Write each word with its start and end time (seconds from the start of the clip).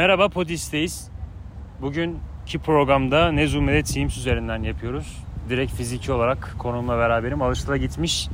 Merhaba 0.00 0.28
Podis'teyiz. 0.28 1.08
Bugünkü 1.82 2.58
programda 2.64 3.32
Nezume'de 3.32 3.82
Teams 3.82 4.16
üzerinden 4.16 4.62
yapıyoruz. 4.62 5.16
Direkt 5.48 5.72
fiziki 5.72 6.12
olarak 6.12 6.54
konumla 6.58 6.98
beraberim. 6.98 7.42
Alışıla 7.42 7.76
gitmiş 7.76 8.28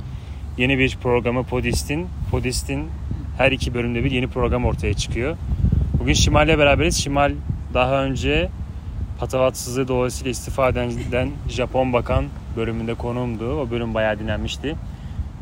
yeni 0.57 0.77
bir 0.77 0.97
programı 1.03 1.43
Podist'in. 1.43 2.07
Podist'in 2.31 2.89
her 3.37 3.51
iki 3.51 3.73
bölümde 3.73 4.03
bir 4.03 4.11
yeni 4.11 4.27
program 4.27 4.65
ortaya 4.65 4.93
çıkıyor. 4.93 5.37
Bugün 5.99 6.13
Şimal'le 6.13 6.59
beraberiz. 6.59 7.03
Şimal 7.03 7.31
daha 7.73 8.03
önce 8.03 8.49
patavatsızlığı 9.19 9.87
dolayısıyla 9.87 10.31
istifa 10.31 10.69
eden 10.69 11.31
Japon 11.49 11.93
bakan 11.93 12.25
bölümünde 12.57 12.93
konuğumdu. 12.93 13.59
O 13.59 13.71
bölüm 13.71 13.93
bayağı 13.93 14.19
dinlenmişti. 14.19 14.75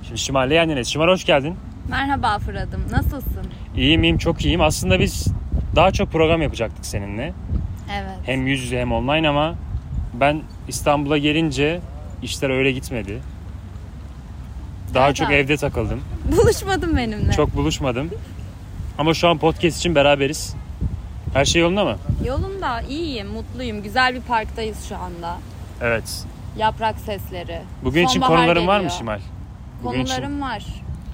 Şimdi 0.03 0.17
Şimal'le 0.17 0.51
yanayız. 0.51 0.87
Şimal 0.87 1.07
hoş 1.07 1.25
geldin. 1.25 1.55
Merhaba 1.89 2.39
Fırat'ım. 2.39 2.81
Nasılsın? 2.91 3.47
İyiyim 3.75 4.03
iyiyim 4.03 4.17
çok 4.17 4.45
iyiyim. 4.45 4.61
Aslında 4.61 4.99
biz 4.99 5.35
daha 5.75 5.91
çok 5.91 6.11
program 6.11 6.41
yapacaktık 6.41 6.85
seninle. 6.85 7.33
Evet. 7.93 8.17
Hem 8.25 8.47
yüz 8.47 8.63
yüze 8.63 8.79
hem 8.79 8.91
online 8.91 9.29
ama 9.29 9.55
ben 10.13 10.41
İstanbul'a 10.67 11.17
gelince 11.17 11.79
işler 12.23 12.49
öyle 12.49 12.71
gitmedi. 12.71 13.21
Daha 14.93 15.05
Evet 15.05 15.15
çok 15.15 15.27
abi. 15.27 15.33
evde 15.33 15.57
takıldım. 15.57 16.01
Buluşmadın 16.37 16.97
benimle. 16.97 17.31
Çok 17.31 17.55
buluşmadım. 17.55 18.09
Ama 18.97 19.13
şu 19.13 19.27
an 19.27 19.37
podcast 19.37 19.77
için 19.77 19.95
beraberiz. 19.95 20.55
Her 21.33 21.45
şey 21.45 21.61
yolunda 21.61 21.83
mı? 21.85 21.97
Yolunda 22.25 22.81
iyiyim, 22.81 23.27
mutluyum. 23.27 23.83
Güzel 23.83 24.15
bir 24.15 24.21
parktayız 24.21 24.85
şu 24.89 24.97
anda. 24.97 25.37
Evet. 25.81 26.23
Yaprak 26.57 26.99
sesleri. 26.99 27.61
Bugün 27.83 28.05
için 28.05 28.21
Sonbahar 28.21 28.37
konuların 28.37 28.67
var 28.67 28.77
mı 28.79 28.83
geliyor. 28.83 28.97
Şimal? 28.99 29.19
Bugün 29.83 29.99
için- 30.03 30.15
Konularım 30.15 30.41
var. 30.41 30.65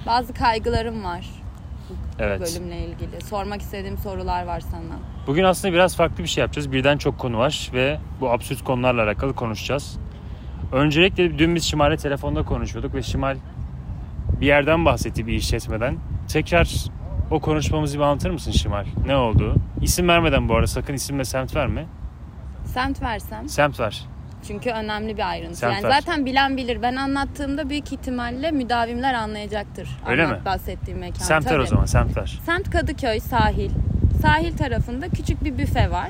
Bazı 0.06 0.34
kaygılarım 0.34 1.04
var 1.04 1.26
Evet. 2.22 2.42
bölümle 2.42 2.80
ilgili. 2.80 3.22
Sormak 3.22 3.62
istediğim 3.62 3.98
sorular 3.98 4.46
var 4.46 4.60
sana. 4.60 5.00
Bugün 5.28 5.44
aslında 5.44 5.74
biraz 5.74 5.96
farklı 5.96 6.24
bir 6.24 6.30
şey 6.30 6.42
yapacağız. 6.42 6.72
Birden 6.72 6.98
çok 6.98 7.20
konu 7.20 7.38
var 7.38 7.70
ve 7.74 8.00
bu 8.22 8.30
absürt 8.30 8.64
konularla 8.64 9.04
alakalı 9.04 9.36
konuşacağız. 9.36 9.98
Öncelikle 10.72 11.40
dün 11.40 11.56
biz 11.56 11.64
Şimal'le 11.64 11.96
telefonda 11.98 12.44
konuşuyorduk 12.44 12.96
ve 12.96 13.02
Şimal 13.04 13.38
bir 14.42 14.46
yerden 14.46 14.86
bahsetti 14.86 15.28
bir 15.28 15.34
işletmeden. 15.34 15.98
Tekrar 16.28 16.86
o 17.32 17.40
konuşmamızı 17.40 17.98
bir 17.98 18.04
anlatır 18.04 18.30
mısın 18.30 18.52
Şimal? 18.52 18.86
Ne 19.06 19.16
oldu? 19.16 19.56
İsim 19.82 20.08
vermeden 20.08 20.50
bu 20.50 20.56
arada 20.56 20.68
sakın 20.68 20.94
isim 20.94 21.20
ve 21.20 21.26
semt 21.26 21.56
verme. 21.56 21.86
Semt 22.66 23.02
versem. 23.02 23.50
Semt 23.50 23.80
ver. 23.80 24.06
Çünkü 24.48 24.70
önemli 24.70 25.18
bir 25.18 25.30
ayrıntı. 25.30 25.56
Semt 25.56 25.74
yani 25.74 25.94
zaten 25.94 26.26
bilen 26.26 26.58
bilir. 26.58 26.82
Ben 26.82 26.96
anlattığımda 26.96 27.70
büyük 27.70 27.94
ihtimalle 27.94 28.52
müdavimler 28.52 29.14
anlayacaktır. 29.14 29.90
Öyle 30.08 30.24
Anlat 30.26 30.40
mi? 30.40 30.46
bahsettiğim 30.46 31.00
mekan. 31.00 31.26
Semt 31.26 31.52
ver 31.52 31.60
o 31.60 31.66
zaman 31.66 31.86
semt 31.86 32.18
ver. 32.18 32.40
Semt 32.46 32.70
Kadıköy 32.70 33.20
sahil. 33.20 33.72
Sahil 34.22 34.58
tarafında 34.58 35.10
küçük 35.10 35.44
bir 35.44 35.58
büfe 35.58 35.92
var. 35.92 36.10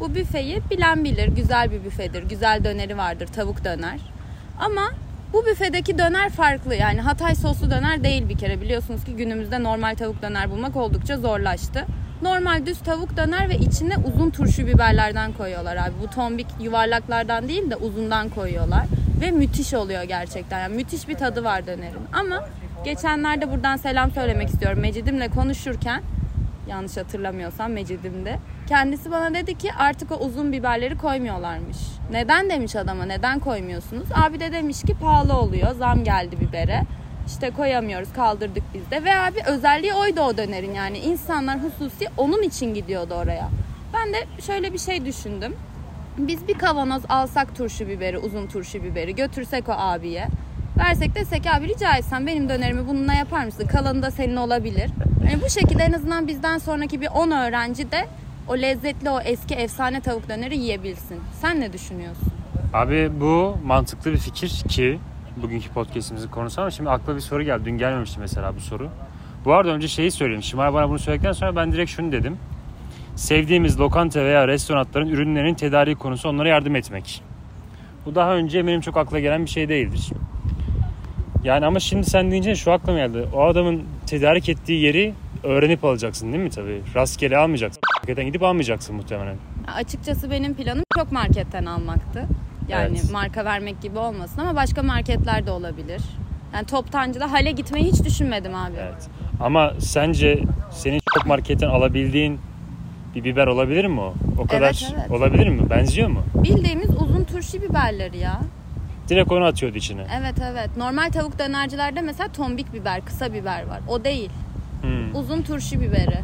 Bu 0.00 0.14
büfeyi 0.14 0.62
bilen 0.70 1.04
bilir. 1.04 1.28
Güzel 1.28 1.70
bir 1.70 1.84
büfedir. 1.84 2.22
Güzel 2.22 2.64
döneri 2.64 2.98
vardır. 2.98 3.26
Tavuk 3.26 3.64
döner. 3.64 4.00
Ama 4.60 4.90
bu 5.32 5.46
büfedeki 5.46 5.98
döner 5.98 6.30
farklı. 6.30 6.74
Yani 6.74 7.00
Hatay 7.00 7.34
soslu 7.34 7.70
döner 7.70 8.04
değil 8.04 8.28
bir 8.28 8.38
kere. 8.38 8.60
Biliyorsunuz 8.60 9.04
ki 9.04 9.16
günümüzde 9.16 9.62
normal 9.62 9.94
tavuk 9.94 10.22
döner 10.22 10.50
bulmak 10.50 10.76
oldukça 10.76 11.16
zorlaştı. 11.16 11.84
Normal 12.24 12.66
düz 12.66 12.78
tavuk 12.78 13.16
döner 13.16 13.48
ve 13.48 13.56
içine 13.56 13.94
uzun 13.96 14.30
turşu 14.30 14.66
biberlerden 14.66 15.32
koyuyorlar 15.32 15.76
abi. 15.76 15.92
Bu 16.02 16.10
tombik 16.10 16.46
yuvarlaklardan 16.60 17.48
değil 17.48 17.70
de 17.70 17.76
uzundan 17.76 18.28
koyuyorlar. 18.28 18.84
Ve 19.20 19.30
müthiş 19.30 19.74
oluyor 19.74 20.02
gerçekten. 20.02 20.60
Yani 20.60 20.76
müthiş 20.76 21.08
bir 21.08 21.14
tadı 21.14 21.44
var 21.44 21.66
dönerin. 21.66 22.02
Ama 22.12 22.48
geçenlerde 22.84 23.52
buradan 23.52 23.76
selam 23.76 24.10
söylemek 24.10 24.48
istiyorum. 24.48 24.78
Mecidimle 24.80 25.28
konuşurken 25.28 26.02
yanlış 26.68 26.96
hatırlamıyorsam 26.96 27.72
Mecidim'de. 27.72 28.38
Kendisi 28.68 29.10
bana 29.10 29.34
dedi 29.34 29.58
ki 29.58 29.70
artık 29.78 30.12
o 30.12 30.16
uzun 30.16 30.52
biberleri 30.52 30.98
koymuyorlarmış. 30.98 31.78
Neden 32.10 32.50
demiş 32.50 32.76
adama 32.76 33.04
neden 33.04 33.38
koymuyorsunuz? 33.38 34.08
Abi 34.14 34.40
de 34.40 34.52
demiş 34.52 34.82
ki 34.82 34.94
pahalı 35.00 35.38
oluyor 35.38 35.74
zam 35.74 36.04
geldi 36.04 36.40
bibere. 36.40 36.82
İşte 37.26 37.50
koyamıyoruz 37.50 38.12
kaldırdık 38.12 38.62
biz 38.74 38.90
de. 38.90 39.04
Ve 39.04 39.16
abi 39.16 39.38
özelliği 39.46 39.94
oydu 39.94 40.20
o 40.20 40.36
dönerin 40.36 40.74
yani 40.74 40.98
insanlar 40.98 41.58
hususi 41.62 42.06
onun 42.16 42.42
için 42.42 42.74
gidiyordu 42.74 43.14
oraya. 43.14 43.48
Ben 43.94 44.12
de 44.12 44.42
şöyle 44.46 44.72
bir 44.72 44.78
şey 44.78 45.04
düşündüm. 45.04 45.54
Biz 46.18 46.48
bir 46.48 46.54
kavanoz 46.54 47.02
alsak 47.08 47.56
turşu 47.56 47.88
biberi, 47.88 48.18
uzun 48.18 48.46
turşu 48.46 48.84
biberi 48.84 49.14
götürsek 49.14 49.68
o 49.68 49.72
abiye. 49.72 50.26
Versek 50.78 51.14
desek 51.14 51.46
abi 51.46 51.68
rica 51.68 51.96
etsem 51.96 52.26
benim 52.26 52.48
dönerimi 52.48 52.88
bununla 52.88 53.14
yapar 53.14 53.44
mısın? 53.44 53.66
Kalanı 53.66 54.02
da 54.02 54.10
senin 54.10 54.36
olabilir. 54.36 54.90
Yani 55.30 55.42
bu 55.42 55.50
şekilde 55.50 55.82
en 55.82 55.92
azından 55.92 56.28
bizden 56.28 56.58
sonraki 56.58 57.00
bir 57.00 57.08
10 57.14 57.30
öğrenci 57.30 57.92
de 57.92 58.06
o 58.48 58.56
lezzetli 58.58 59.10
o 59.10 59.20
eski 59.20 59.54
efsane 59.54 60.00
tavuk 60.00 60.28
döneri 60.28 60.58
yiyebilsin. 60.58 61.20
Sen 61.40 61.60
ne 61.60 61.72
düşünüyorsun? 61.72 62.28
Abi 62.74 63.10
bu 63.20 63.56
mantıklı 63.64 64.12
bir 64.12 64.18
fikir 64.18 64.48
ki 64.68 64.98
bugünkü 65.44 65.68
podcastimizin 65.68 66.28
konusu 66.28 66.60
ama 66.60 66.70
şimdi 66.70 66.90
akla 66.90 67.14
bir 67.14 67.20
soru 67.20 67.42
geldi. 67.42 67.64
Dün 67.64 67.78
gelmemişti 67.78 68.20
mesela 68.20 68.56
bu 68.56 68.60
soru. 68.60 68.88
Bu 69.44 69.52
arada 69.52 69.70
önce 69.70 69.88
şeyi 69.88 70.10
söyleyeyim. 70.10 70.42
Şimal 70.42 70.74
bana 70.74 70.88
bunu 70.88 70.98
söyledikten 70.98 71.32
sonra 71.32 71.56
ben 71.56 71.72
direkt 71.72 71.90
şunu 71.90 72.12
dedim. 72.12 72.36
Sevdiğimiz 73.16 73.80
lokanta 73.80 74.24
veya 74.24 74.48
restoranların 74.48 75.08
ürünlerinin 75.08 75.54
tedariği 75.54 75.96
konusu 75.96 76.28
onlara 76.28 76.48
yardım 76.48 76.76
etmek. 76.76 77.22
Bu 78.06 78.14
daha 78.14 78.34
önce 78.34 78.66
benim 78.66 78.80
çok 78.80 78.96
akla 78.96 79.20
gelen 79.20 79.44
bir 79.44 79.50
şey 79.50 79.68
değildir. 79.68 80.10
Yani 81.44 81.66
ama 81.66 81.80
şimdi 81.80 82.10
sen 82.10 82.30
deyince 82.30 82.54
şu 82.54 82.72
aklıma 82.72 82.98
geldi. 82.98 83.28
O 83.34 83.44
adamın 83.44 83.82
tedarik 84.06 84.48
ettiği 84.48 84.80
yeri 84.80 85.14
öğrenip 85.42 85.84
alacaksın 85.84 86.32
değil 86.32 86.44
mi 86.44 86.50
tabii? 86.50 86.82
Rastgele 86.94 87.36
almayacaksın. 87.36 87.80
Marketten 87.98 88.26
gidip 88.26 88.42
almayacaksın 88.42 88.96
muhtemelen. 88.96 89.36
Açıkçası 89.76 90.30
benim 90.30 90.54
planım 90.54 90.84
çok 90.96 91.12
marketten 91.12 91.64
almaktı. 91.64 92.28
Yani 92.68 92.96
Evet. 92.98 93.10
marka 93.12 93.44
vermek 93.44 93.82
gibi 93.82 93.98
olmasın 93.98 94.40
ama 94.40 94.54
başka 94.54 94.82
marketler 94.82 95.46
de 95.46 95.50
olabilir. 95.50 96.02
Yani 96.54 96.66
toptancıda 96.66 97.32
hale 97.32 97.50
gitmeyi 97.50 97.92
hiç 97.92 98.04
düşünmedim 98.04 98.54
abi. 98.54 98.74
Evet. 98.80 99.08
Ama 99.40 99.72
sence 99.78 100.42
senin 100.70 101.00
çok 101.14 101.26
marketten 101.26 101.68
alabildiğin 101.68 102.40
bir 103.14 103.24
biber 103.24 103.46
olabilir 103.46 103.84
mi 103.84 104.00
o? 104.00 104.14
O 104.38 104.46
kadar 104.46 104.84
evet. 104.96 105.10
olabilir 105.10 105.48
mi? 105.48 105.70
Benziyor 105.70 106.08
mu? 106.08 106.22
Bildiğimiz 106.34 106.90
uzun 106.90 107.24
turşu 107.24 107.62
biberleri 107.62 108.18
ya. 108.18 108.40
Direkt 109.08 109.32
onu 109.32 109.44
atıyordu 109.44 109.78
içine. 109.78 110.06
Evet 110.20 110.34
evet. 110.52 110.76
Normal 110.76 111.10
tavuk 111.10 111.38
dönercilerde 111.38 112.00
mesela 112.00 112.28
tombik 112.28 112.72
biber, 112.72 113.04
kısa 113.04 113.32
biber 113.32 113.66
var. 113.66 113.80
O 113.88 114.04
değil. 114.04 114.30
Hmm. 114.82 115.16
Uzun 115.16 115.42
turşu 115.42 115.80
biberi. 115.80 116.18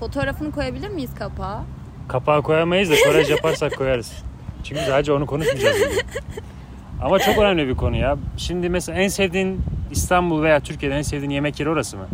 Fotoğrafını 0.00 0.52
koyabilir 0.52 0.88
miyiz 0.88 1.14
kapağa? 1.18 1.62
Kapağı 2.08 2.42
koyamayız 2.42 2.90
da 2.90 2.94
kolaj 3.06 3.30
yaparsak 3.30 3.76
koyarız. 3.76 4.12
Çünkü 4.68 4.80
sadece 4.86 5.12
onu 5.12 5.26
konuşmayacağız. 5.26 5.76
Ama 7.02 7.18
çok 7.18 7.38
önemli 7.38 7.68
bir 7.68 7.74
konu 7.74 7.96
ya. 7.96 8.16
Şimdi 8.36 8.68
mesela 8.68 8.98
en 8.98 9.08
sevdiğin 9.08 9.60
İstanbul 9.90 10.42
veya 10.42 10.60
Türkiye'de 10.60 10.96
en 10.96 11.02
sevdiğin 11.02 11.30
yemek 11.30 11.60
yeri 11.60 11.70
orası 11.70 11.96
mı? 11.96 12.06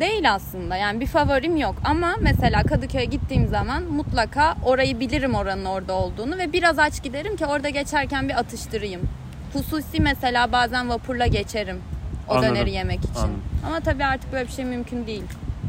Değil 0.00 0.32
aslında. 0.34 0.76
Yani 0.76 1.00
bir 1.00 1.06
favorim 1.06 1.56
yok. 1.56 1.74
Ama 1.84 2.14
mesela 2.20 2.62
Kadıköy'e 2.62 3.04
gittiğim 3.04 3.48
zaman 3.48 3.82
mutlaka 3.82 4.56
orayı 4.64 5.00
bilirim 5.00 5.34
oranın 5.34 5.64
orada 5.64 5.92
olduğunu 5.92 6.38
ve 6.38 6.52
biraz 6.52 6.78
aç 6.78 7.02
giderim 7.02 7.36
ki 7.36 7.46
orada 7.46 7.68
geçerken 7.68 8.28
bir 8.28 8.38
atıştırayım. 8.38 9.00
Hususi 9.52 10.00
mesela 10.00 10.52
bazen 10.52 10.88
vapurla 10.88 11.26
geçerim 11.26 11.76
o 12.28 12.34
Anladım, 12.34 12.54
döneri 12.54 12.70
yemek 12.70 12.98
için. 12.98 13.14
anladım. 13.16 13.40
Ama 13.66 13.80
tabii 13.80 14.04
artık 14.04 14.32
böyle 14.32 14.46
bir 14.46 14.52
şey 14.52 14.64
mümkün 14.64 15.06
değil. 15.06 15.22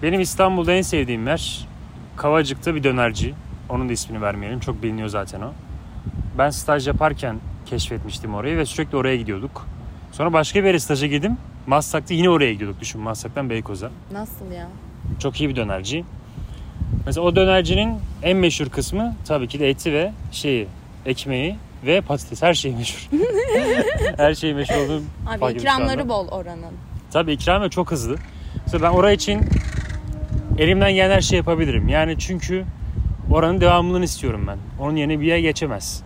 Benim 0.03 0.21
İstanbul'da 0.21 0.73
en 0.73 0.81
sevdiğim 0.81 1.27
yer 1.27 1.67
Kavacık'ta 2.15 2.75
bir 2.75 2.83
dönerci. 2.83 3.33
Onun 3.69 3.89
da 3.89 3.93
ismini 3.93 4.21
vermeyelim. 4.21 4.59
Çok 4.59 4.83
biliniyor 4.83 5.07
zaten 5.07 5.41
o. 5.41 5.51
Ben 6.37 6.49
staj 6.49 6.87
yaparken 6.87 7.39
keşfetmiştim 7.65 8.35
orayı 8.35 8.57
ve 8.57 8.65
sürekli 8.65 8.97
oraya 8.97 9.15
gidiyorduk. 9.17 9.67
Sonra 10.11 10.33
başka 10.33 10.59
bir 10.59 10.67
yere 10.67 10.79
staja 10.79 11.07
girdim. 11.07 11.37
Maslak'ta 11.67 12.13
yine 12.13 12.29
oraya 12.29 12.53
gidiyorduk. 12.53 12.81
Düşün 12.81 13.01
Maslak'tan 13.01 13.49
Beykoz'a. 13.49 13.89
Nasıl 14.11 14.51
ya? 14.51 14.67
Çok 15.19 15.41
iyi 15.41 15.49
bir 15.49 15.55
dönerci. 15.55 16.03
Mesela 17.05 17.25
o 17.25 17.35
dönercinin 17.35 17.95
en 18.23 18.37
meşhur 18.37 18.69
kısmı 18.69 19.15
tabii 19.27 19.47
ki 19.47 19.59
de 19.59 19.69
eti 19.69 19.93
ve 19.93 20.11
şeyi, 20.31 20.67
ekmeği 21.05 21.55
ve 21.85 22.01
patates. 22.01 22.43
Her 22.43 22.53
şey 22.53 22.75
meşhur. 22.75 23.09
Her 24.17 24.33
şey 24.33 24.53
meşhur 24.53 24.75
olduğu 24.75 25.01
Abi 25.27 25.53
ikramları 25.53 26.09
bol 26.09 26.27
oranın. 26.27 26.73
Tabii 27.11 27.31
ikram 27.33 27.61
ve 27.61 27.69
çok 27.69 27.91
hızlı. 27.91 28.15
Mesela 28.65 28.83
ben 28.83 28.97
oraya 28.97 29.13
için 29.13 29.41
elimden 30.57 30.93
gelen 30.93 31.15
her 31.15 31.21
şey 31.21 31.37
yapabilirim. 31.37 31.87
Yani 31.89 32.19
çünkü 32.19 32.65
oranın 33.31 33.61
devamlılığını 33.61 34.05
istiyorum 34.05 34.45
ben. 34.47 34.57
Onun 34.79 34.95
yerine 34.95 35.19
bir 35.19 35.25
yer 35.25 35.37
geçemez. 35.37 36.03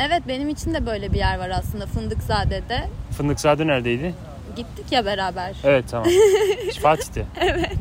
Evet 0.00 0.22
benim 0.28 0.48
için 0.48 0.74
de 0.74 0.86
böyle 0.86 1.12
bir 1.12 1.18
yer 1.18 1.38
var 1.38 1.50
aslında 1.50 1.86
Fındıkzade'de. 1.86 2.88
Fındıkzade 3.10 3.66
neredeydi? 3.66 4.14
Gittik 4.56 4.92
ya 4.92 5.04
beraber. 5.04 5.56
Evet 5.64 5.84
tamam. 5.90 6.08
Fatih'te. 6.82 7.24
evet. 7.40 7.72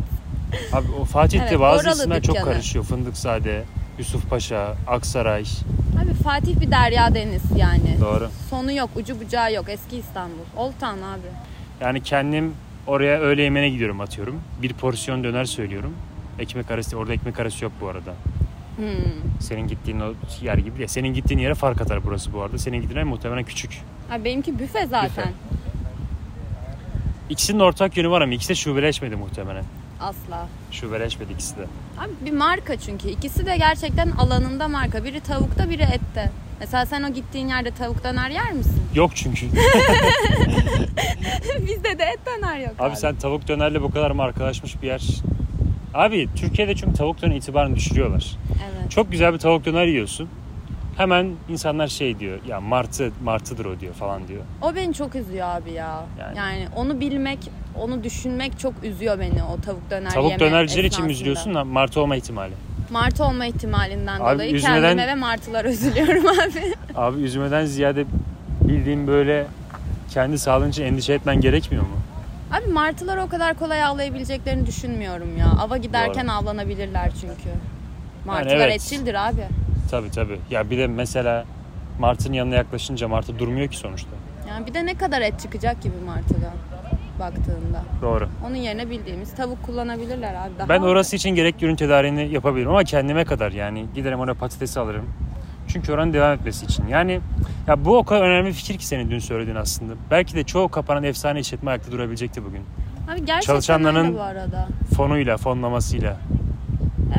Abi 0.74 0.88
o 1.01 1.06
Fatih'te 1.06 1.45
Evet, 1.50 1.60
bazı 1.60 1.89
isimler 1.89 2.21
çok 2.21 2.36
dükkanı. 2.36 2.54
karışıyor. 2.54 2.86
Fındıkzade, 2.86 3.63
Yusuf 3.98 4.30
Paşa, 4.30 4.75
Aksaray. 4.88 5.44
Abi 6.04 6.13
Fatih 6.13 6.60
bir 6.62 6.71
derya 6.71 7.13
deniz 7.16 7.42
yani. 7.57 7.98
Doğru. 8.01 8.30
Sonu 8.50 8.71
yok, 8.71 8.89
ucu 8.95 9.19
bucağı 9.21 9.54
yok. 9.54 9.66
Eski 9.69 9.98
İstanbul. 9.98 10.44
Old 10.57 10.71
Town 10.80 10.86
abi. 11.01 11.27
Yani 11.81 12.04
kendim 12.04 12.54
oraya 12.88 13.19
öğle 13.19 13.42
yemeğine 13.42 13.69
gidiyorum 13.69 14.01
atıyorum. 14.01 14.42
Bir 14.62 14.74
porsiyon 14.74 15.24
döner 15.24 15.45
söylüyorum. 15.45 15.94
Ekmek 16.39 16.71
arası 16.71 16.98
orada 16.98 17.13
ekmek 17.13 17.39
arası 17.39 17.63
yok 17.63 17.74
bu 17.81 17.88
arada. 17.88 18.13
Hmm. 18.79 19.39
Senin 19.39 19.67
gittiğin 19.67 19.99
o 19.99 20.13
yer 20.41 20.57
gibi 20.57 20.77
değil. 20.77 20.87
Senin 20.87 21.13
gittiğin 21.13 21.39
yere 21.39 21.55
fark 21.55 21.81
atar 21.81 22.03
burası 22.05 22.33
bu 22.33 22.41
arada. 22.41 22.57
Senin 22.57 22.77
gittiğin 22.81 22.95
yer 22.97 23.03
muhtemelen 23.03 23.43
küçük. 23.43 23.81
Abi 24.11 24.23
benimki 24.25 24.59
büfe 24.59 24.85
zaten. 24.85 25.09
Büfe. 25.09 25.29
İkisinin 27.29 27.59
ortak 27.59 27.97
yönü 27.97 28.09
var 28.09 28.21
ama 28.21 28.33
ikisi 28.33 28.49
de 28.49 28.55
şubeleşmedi 28.55 29.15
muhtemelen. 29.15 29.63
Asla. 30.01 30.47
Şubeleşmedi 30.71 31.33
ikisi 31.33 31.57
de. 31.57 31.61
Abi 31.99 32.11
bir 32.25 32.31
marka 32.31 32.79
çünkü. 32.79 33.07
İkisi 33.09 33.45
de 33.45 33.57
gerçekten 33.57 34.11
alanında 34.11 34.67
marka. 34.67 35.03
Biri 35.03 35.19
tavukta 35.19 35.69
biri 35.69 35.83
ette. 35.83 36.31
Mesela 36.59 36.85
sen 36.85 37.03
o 37.03 37.13
gittiğin 37.13 37.47
yerde 37.47 37.71
tavuk 37.71 38.03
döner 38.03 38.29
yer 38.29 38.51
misin? 38.51 38.81
Yok 38.95 39.11
çünkü. 39.15 39.45
Bizde 41.67 41.99
de 41.99 42.03
et 42.03 42.19
döner 42.25 42.59
yok 42.59 42.71
abi. 42.79 42.89
Abi 42.89 42.95
sen 42.95 43.15
tavuk 43.15 43.47
dönerle 43.47 43.81
bu 43.81 43.91
kadar 43.91 44.11
mı 44.11 44.21
arkadaşmış 44.23 44.81
bir 44.81 44.87
yer? 44.87 45.07
Abi 45.94 46.30
Türkiye'de 46.36 46.75
çünkü 46.75 46.94
tavuk 46.94 47.21
döner 47.21 47.36
itibarını 47.36 47.75
düşürüyorlar. 47.75 48.36
Evet. 48.51 48.91
Çok 48.91 49.12
güzel 49.12 49.33
bir 49.33 49.39
tavuk 49.39 49.65
döner 49.65 49.86
yiyorsun. 49.86 50.30
Hemen 50.97 51.31
insanlar 51.50 51.88
şey 51.88 52.19
diyor 52.19 52.39
ya 52.47 52.62
martı 52.62 53.12
martıdır 53.24 53.65
o 53.65 53.80
diyor 53.80 53.94
falan 53.94 54.27
diyor. 54.27 54.41
O 54.62 54.75
beni 54.75 54.94
çok 54.94 55.15
üzüyor 55.15 55.47
abi 55.47 55.71
ya. 55.71 56.03
Yani. 56.19 56.38
Yani, 56.38 56.68
onu 56.75 57.00
bilmek, 57.00 57.39
onu 57.80 58.03
düşünmek 58.03 58.59
çok 58.59 58.74
üzüyor 58.83 59.19
beni 59.19 59.44
o 59.44 59.62
tavuk 59.62 59.89
döner 59.91 60.09
Tavuk 60.09 60.39
dönerciler 60.39 60.83
için 60.83 61.06
mi 61.06 61.12
üzülüyorsun 61.12 61.56
da 61.56 61.63
martı 61.65 62.01
olma 62.01 62.15
ihtimali. 62.15 62.53
Martı 62.92 63.24
olma 63.24 63.45
ihtimalinden 63.45 64.19
Abi 64.19 64.33
dolayı 64.33 64.51
üzmeden- 64.56 64.81
kendime 64.81 65.07
ve 65.07 65.15
martılara 65.15 65.69
üzülüyorum 65.71 66.27
abi. 66.27 66.74
Abi 66.95 67.21
üzmeden 67.21 67.65
ziyade 67.65 68.06
bildiğin 68.62 69.07
böyle 69.07 69.47
kendi 70.09 70.39
sağlığın 70.39 70.69
için 70.69 70.83
endişe 70.83 71.13
etmen 71.13 71.42
gerekmiyor 71.42 71.83
mu? 71.83 71.89
Abi 72.51 72.71
martıları 72.73 73.21
o 73.21 73.29
kadar 73.29 73.53
kolay 73.53 73.83
avlayabileceklerini 73.83 74.67
düşünmüyorum 74.67 75.37
ya. 75.37 75.45
Ava 75.59 75.77
giderken 75.77 76.27
avlanabilirler 76.27 77.11
çünkü. 77.21 77.49
Martılar 78.25 78.55
evet. 78.55 78.75
etçildir 78.75 79.27
abi. 79.29 79.47
Tabii 79.91 80.11
tabii. 80.11 80.39
Ya 80.49 80.69
bir 80.69 80.77
de 80.77 80.87
mesela 80.87 81.45
martının 81.99 82.33
yanına 82.33 82.55
yaklaşınca 82.55 83.07
martı 83.07 83.39
durmuyor 83.39 83.67
ki 83.67 83.77
sonuçta. 83.77 84.09
Yani 84.49 84.67
bir 84.67 84.73
de 84.73 84.85
ne 84.85 84.97
kadar 84.97 85.21
et 85.21 85.39
çıkacak 85.39 85.81
gibi 85.81 85.95
martıdan 86.05 86.53
baktığında. 87.19 87.83
Doğru. 88.01 88.29
Onun 88.47 88.55
yerine 88.55 88.89
bildiğimiz 88.89 89.35
tavuk 89.35 89.63
kullanabilirler 89.63 90.33
abi. 90.33 90.51
Daha 90.59 90.69
Ben 90.69 90.81
orası 90.81 91.15
için 91.15 91.29
gerekli 91.29 91.65
ürün 91.65 91.75
tedariğini 91.75 92.33
yapabilirim 92.33 92.69
ama 92.69 92.83
kendime 92.83 93.25
kadar 93.25 93.51
yani 93.51 93.85
giderim 93.95 94.19
oraya 94.19 94.33
patatesi 94.33 94.79
alırım. 94.79 95.05
Çünkü 95.69 95.94
oranın 95.94 96.13
devam 96.13 96.33
etmesi 96.33 96.66
için. 96.66 96.88
Yani 96.88 97.21
ya 97.68 97.86
bu 97.86 97.98
o 97.98 98.04
kadar 98.04 98.21
önemli 98.30 98.54
fikir 98.54 98.77
ki 98.77 98.86
senin 98.88 99.12
dün 99.12 99.19
söylediğin 99.19 99.56
aslında. 99.57 99.94
Belki 100.12 100.36
de 100.36 100.44
çoğu 100.44 100.69
kapanan 100.69 101.04
efsane 101.04 101.39
işletme 101.39 101.71
ayakta 101.71 101.92
durabilecekti 101.92 102.45
bugün. 102.45 102.62
Abi 103.12 103.25
gerçekten 103.25 103.56
Çalışanların- 103.56 104.13
bu 104.16 104.21
arada. 104.21 104.68
Fonuyla, 104.95 105.38
fonlamasıyla. 105.38 106.18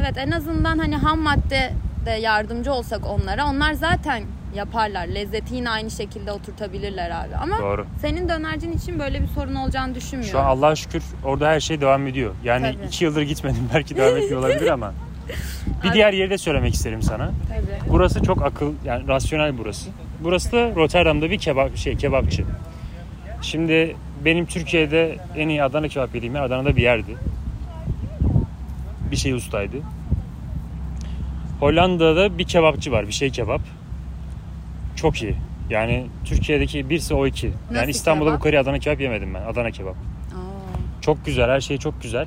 Evet 0.00 0.18
en 0.18 0.30
azından 0.30 0.78
hani 0.78 0.96
ham 0.96 1.20
madde 1.20 1.72
de 2.06 2.10
yardımcı 2.10 2.72
olsak 2.72 3.00
onlara 3.06 3.46
onlar 3.46 3.72
zaten 3.72 4.22
yaparlar. 4.54 5.06
Lezzeti 5.06 5.54
yine 5.54 5.70
aynı 5.70 5.90
şekilde 5.90 6.32
oturtabilirler 6.32 7.10
abi. 7.10 7.36
Ama 7.36 7.58
Doğru. 7.58 7.86
senin 8.00 8.28
dönercin 8.28 8.72
için 8.72 8.98
böyle 8.98 9.22
bir 9.22 9.26
sorun 9.26 9.54
olacağını 9.54 9.94
düşünmüyorum. 9.94 10.32
Şu 10.32 10.38
an 10.40 10.44
Allah'a 10.44 10.76
şükür 10.76 11.02
orada 11.24 11.48
her 11.48 11.60
şey 11.60 11.80
devam 11.80 12.06
ediyor. 12.06 12.34
Yani 12.44 12.72
Tabii. 12.76 12.86
iki 12.86 13.04
yıldır 13.04 13.22
gitmedim. 13.22 13.68
Belki 13.74 13.96
devam 13.96 14.16
etmiyor 14.16 14.40
olabilir 14.40 14.68
ama. 14.70 14.92
Bir 15.84 15.92
diğer 15.92 16.12
yeri 16.12 16.30
de 16.30 16.38
söylemek 16.38 16.74
isterim 16.74 17.02
sana. 17.02 17.30
Tabii. 17.48 17.90
Burası 17.90 18.22
çok 18.22 18.42
akıl, 18.42 18.72
yani 18.84 19.08
rasyonel 19.08 19.58
burası. 19.58 19.90
Burası 20.20 20.52
da 20.52 20.74
Rotterdam'da 20.74 21.30
bir 21.30 21.38
kebap 21.38 21.76
şey 21.76 21.96
kebapçı. 21.96 22.44
Şimdi 23.42 23.96
benim 24.24 24.46
Türkiye'de 24.46 25.16
en 25.36 25.48
iyi 25.48 25.62
Adana 25.62 25.88
kebap 25.88 26.14
yediğim 26.14 26.34
yer 26.34 26.42
Adana'da 26.42 26.76
bir 26.76 26.82
yerdi. 26.82 27.16
Bir 29.10 29.16
şey 29.16 29.32
ustaydı. 29.32 29.76
Hollanda'da 31.60 32.38
bir 32.38 32.44
kebapçı 32.44 32.92
var, 32.92 33.06
bir 33.06 33.12
şey 33.12 33.30
kebap. 33.30 33.60
Çok 34.96 35.22
iyi. 35.22 35.34
Yani 35.70 36.06
Türkiye'deki 36.24 36.90
birisi 36.90 37.14
o 37.14 37.26
iki. 37.26 37.48
Nasıl 37.48 37.74
yani 37.74 37.90
İstanbul'da 37.90 38.30
kebap? 38.30 38.40
bu 38.40 38.44
kadar 38.44 38.56
Adana 38.58 38.78
kebap 38.78 39.00
yemedim 39.00 39.34
ben. 39.34 39.42
Adana 39.42 39.70
kebap. 39.70 39.94
Aa, 39.94 41.00
Çok 41.00 41.26
güzel, 41.26 41.50
her 41.50 41.60
şey 41.60 41.78
çok 41.78 42.02
güzel. 42.02 42.26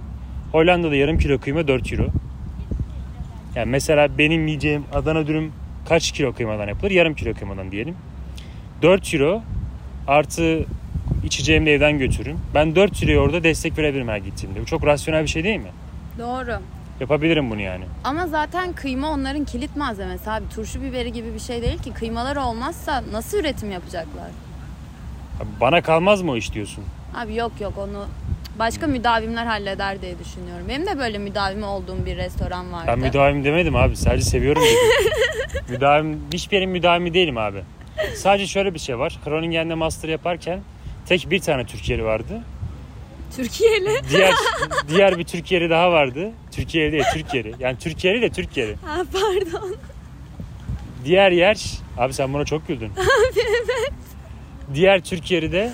Hollanda'da 0.51 0.95
yarım 0.95 1.17
kilo 1.17 1.39
kıyma 1.39 1.67
4 1.67 1.93
euro. 1.93 2.07
Yani 3.55 3.69
mesela 3.69 4.17
benim 4.17 4.47
yiyeceğim 4.47 4.83
Adana 4.93 5.27
dürüm 5.27 5.51
kaç 5.89 6.11
kilo 6.11 6.33
kıymadan 6.33 6.67
yapılır? 6.67 6.91
Yarım 6.91 7.13
kilo 7.13 7.33
kıymadan 7.33 7.71
diyelim. 7.71 7.95
4 8.81 9.13
euro 9.13 9.41
artı 10.07 10.65
içeceğimi 11.23 11.65
de 11.65 11.73
evden 11.73 11.97
götürürüm. 11.99 12.39
Ben 12.53 12.75
4 12.75 13.03
euroya 13.03 13.19
orada 13.19 13.43
destek 13.43 13.77
verebilirim 13.77 14.07
her 14.07 14.17
gittiğimde. 14.17 14.61
Bu 14.61 14.65
çok 14.65 14.85
rasyonel 14.85 15.23
bir 15.23 15.27
şey 15.27 15.43
değil 15.43 15.59
mi? 15.59 15.71
doğru. 16.19 16.59
Yapabilirim 16.99 17.49
bunu 17.51 17.61
yani. 17.61 17.83
Ama 18.03 18.27
zaten 18.27 18.73
kıyma 18.73 19.09
onların 19.11 19.45
kilit 19.45 19.75
malzemesi 19.77 20.31
abi. 20.31 20.49
Turşu 20.55 20.81
biberi 20.81 21.11
gibi 21.13 21.33
bir 21.33 21.39
şey 21.39 21.61
değil 21.61 21.77
ki. 21.77 21.93
Kıymalar 21.93 22.35
olmazsa 22.35 23.03
nasıl 23.11 23.37
üretim 23.37 23.71
yapacaklar? 23.71 24.27
Abi 25.39 25.47
Bana 25.61 25.81
kalmaz 25.81 26.21
mı 26.21 26.31
o 26.31 26.35
iş 26.35 26.53
diyorsun? 26.53 26.83
Abi 27.15 27.35
yok 27.35 27.51
yok 27.61 27.73
onu 27.77 28.05
başka 28.59 28.87
müdavimler 28.87 29.45
halleder 29.45 30.01
diye 30.01 30.19
düşünüyorum. 30.19 30.65
Benim 30.69 30.85
de 30.87 30.99
böyle 30.99 31.17
müdavimi 31.17 31.65
olduğum 31.65 32.05
bir 32.05 32.17
restoran 32.17 32.73
vardı. 32.73 32.85
Ben 32.87 32.99
müdavim 32.99 33.43
demedim 33.43 33.75
abi. 33.75 33.95
Sadece 33.95 34.23
seviyorum 34.23 34.63
dedim. 34.63 35.63
müdavim, 35.69 36.21
hiçbir 36.33 36.55
yerin 36.57 36.69
müdavimi 36.69 37.13
değilim 37.13 37.37
abi. 37.37 37.63
Sadece 38.15 38.47
şöyle 38.47 38.73
bir 38.73 38.79
şey 38.79 38.99
var. 38.99 39.19
Groningen'de 39.25 39.73
master 39.73 40.09
yaparken 40.09 40.59
tek 41.05 41.29
bir 41.29 41.39
tane 41.39 41.65
Türkiye'li 41.65 42.03
vardı. 42.03 42.41
Türkiye'li. 43.35 43.89
Diğer 44.09 44.33
diğer 44.89 45.17
bir 45.17 45.23
Türkiye'li 45.23 45.69
daha 45.69 45.91
vardı. 45.91 46.31
Türkiye'li 46.51 46.91
değil, 46.91 47.03
Türkiye'li. 47.13 47.53
Yani 47.59 47.77
Türkiye'li 47.77 48.21
de 48.21 48.29
Türkiye'li. 48.29 48.75
Ha, 48.85 49.01
pardon. 49.13 49.75
Diğer 51.05 51.31
yer, 51.31 51.63
abi 51.97 52.13
sen 52.13 52.33
buna 52.33 52.45
çok 52.45 52.67
güldün. 52.67 52.91
Diğer 54.73 55.01
Türkiye'li 55.03 55.51
de 55.51 55.71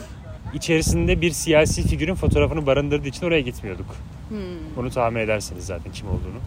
içerisinde 0.53 1.21
bir 1.21 1.31
siyasi 1.31 1.87
figürün 1.87 2.15
fotoğrafını 2.15 2.65
barındırdığı 2.65 3.07
için 3.07 3.25
oraya 3.25 3.41
gitmiyorduk. 3.41 3.95
Hmm. 4.29 4.37
Bunu 4.75 4.89
tahmin 4.89 5.19
edersiniz 5.19 5.65
zaten 5.65 5.91
kim 5.91 6.07
olduğunu. 6.07 6.39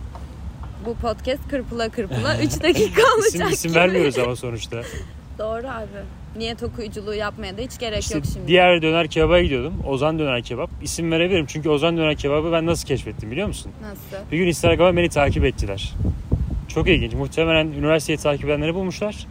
Bu 0.86 0.94
podcast 0.94 1.48
kırpıla 1.50 1.88
kırpıla 1.88 2.38
3 2.42 2.62
dakika 2.62 3.02
olacak 3.16 3.28
İsim, 3.34 3.48
isim 3.48 3.70
gibi. 3.70 3.80
vermiyoruz 3.80 4.18
ama 4.18 4.36
sonuçta. 4.36 4.82
Doğru 5.38 5.66
abi. 5.68 5.86
Niyet 6.36 6.62
okuyuculuğu 6.62 7.14
yapmaya 7.14 7.58
da 7.58 7.62
hiç 7.62 7.78
gerek 7.78 8.00
İşte 8.02 8.14
yok 8.14 8.24
şimdi. 8.32 8.46
diğer 8.48 8.82
döner 8.82 9.06
kebaba 9.08 9.40
gidiyordum. 9.40 9.74
Ozan 9.86 10.18
Döner 10.18 10.42
Kebap. 10.42 10.70
İsim 10.82 11.12
verebilirim 11.12 11.46
çünkü 11.46 11.68
Ozan 11.68 11.96
Döner 11.96 12.16
Kebabı 12.16 12.52
ben 12.52 12.66
nasıl 12.66 12.86
keşfettim 12.88 13.30
biliyor 13.30 13.46
musun? 13.48 13.72
Nasıl? 13.82 14.30
Bir 14.32 14.38
gün 14.38 14.46
Instagram'a 14.46 14.96
beni 14.96 15.08
takip 15.08 15.44
ettiler. 15.44 15.92
Çok 16.68 16.88
ilginç. 16.88 17.12
Muhtemelen 17.14 17.66
üniversiteyi 17.66 18.18
takip 18.18 18.44
edenleri 18.44 18.74
bulmuşlar. 18.74 19.26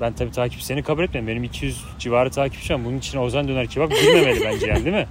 Ben 0.00 0.12
tabii 0.12 0.30
takipçilerini 0.30 0.82
kabul 0.82 1.02
etmedim. 1.04 1.26
Benim 1.28 1.44
200 1.44 1.84
civarı 1.98 2.30
takipçim 2.30 2.76
var. 2.76 2.84
Bunun 2.84 2.98
için 2.98 3.18
Ozan 3.18 3.48
Döner 3.48 3.66
Kebap 3.66 3.90
girmemeli 3.90 4.40
bence 4.44 4.66
yani 4.66 4.84
değil 4.84 4.96
mi? 4.96 5.06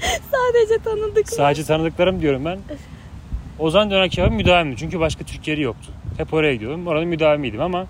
Sadece 0.32 0.82
tanıdık. 0.84 1.28
Sadece 1.28 1.64
tanıdıklarım 1.64 2.20
diyorum 2.20 2.44
ben. 2.44 2.58
Ozan 3.58 3.90
Döner 3.90 4.10
Kebap 4.10 4.32
müdavimdi. 4.32 4.76
Çünkü 4.76 5.00
başka 5.00 5.24
Türkiye'li 5.24 5.62
yoktu. 5.62 5.92
Hep 6.16 6.34
oraya 6.34 6.54
gidiyordum. 6.54 6.86
Oranın 6.86 7.08
müdavimiydim 7.08 7.60
ama 7.60 7.86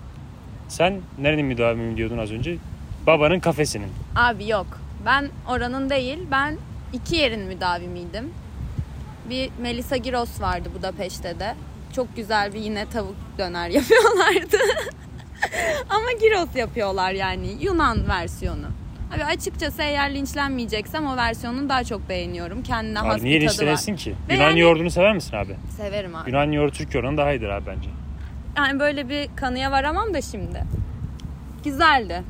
sen 0.67 1.01
nerenin 1.19 1.45
müdavimiyim 1.45 1.97
diyordun 1.97 2.17
az 2.17 2.31
önce? 2.31 2.55
Babanın 3.07 3.39
kafesinin. 3.39 3.89
Abi 4.15 4.49
yok. 4.49 4.67
Ben 5.05 5.29
oranın 5.49 5.89
değil. 5.89 6.17
Ben 6.31 6.57
iki 6.93 7.15
yerin 7.15 7.39
müdavimiydim. 7.41 8.29
Bir 9.29 9.49
Melisa 9.61 9.97
Giros 9.97 10.41
vardı 10.41 10.69
Budapeşte 10.79 11.39
de. 11.39 11.55
Çok 11.95 12.15
güzel 12.15 12.53
bir 12.53 12.59
yine 12.59 12.85
tavuk 12.89 13.15
döner 13.37 13.69
yapıyorlardı. 13.79 14.57
Ama 15.89 16.11
Giros 16.21 16.55
yapıyorlar 16.55 17.11
yani 17.11 17.47
Yunan 17.61 18.07
versiyonu. 18.07 18.67
Abi 19.15 19.23
açıkçası 19.23 19.81
eğer 19.81 20.13
linçlenmeyeceksem 20.15 21.05
o 21.07 21.17
versiyonunu 21.17 21.69
daha 21.69 21.83
çok 21.83 22.09
beğeniyorum. 22.09 22.63
Kendine 22.63 22.99
has 22.99 23.21
niye 23.21 23.41
bir 23.41 23.47
tadı 23.47 23.57
var. 23.57 23.61
linçlenesin 23.61 23.95
ki? 23.95 24.15
Ve 24.29 24.33
Yunan 24.33 24.45
yani- 24.45 24.59
yoğurdunu 24.59 24.91
sever 24.91 25.13
misin 25.13 25.37
abi? 25.37 25.55
Severim 25.77 26.15
abi. 26.15 26.29
Yunan 26.29 26.51
yoğurdu 26.51 26.71
Türk 26.71 26.95
yoğurdundan 26.95 27.17
daha 27.17 27.33
iyidir 27.33 27.49
abi 27.49 27.65
bence. 27.67 27.89
Yani 28.57 28.79
böyle 28.79 29.09
bir 29.09 29.29
kanıya 29.35 29.71
varamam 29.71 30.13
da 30.13 30.21
şimdi. 30.21 30.63
Güzeldi. 31.63 32.23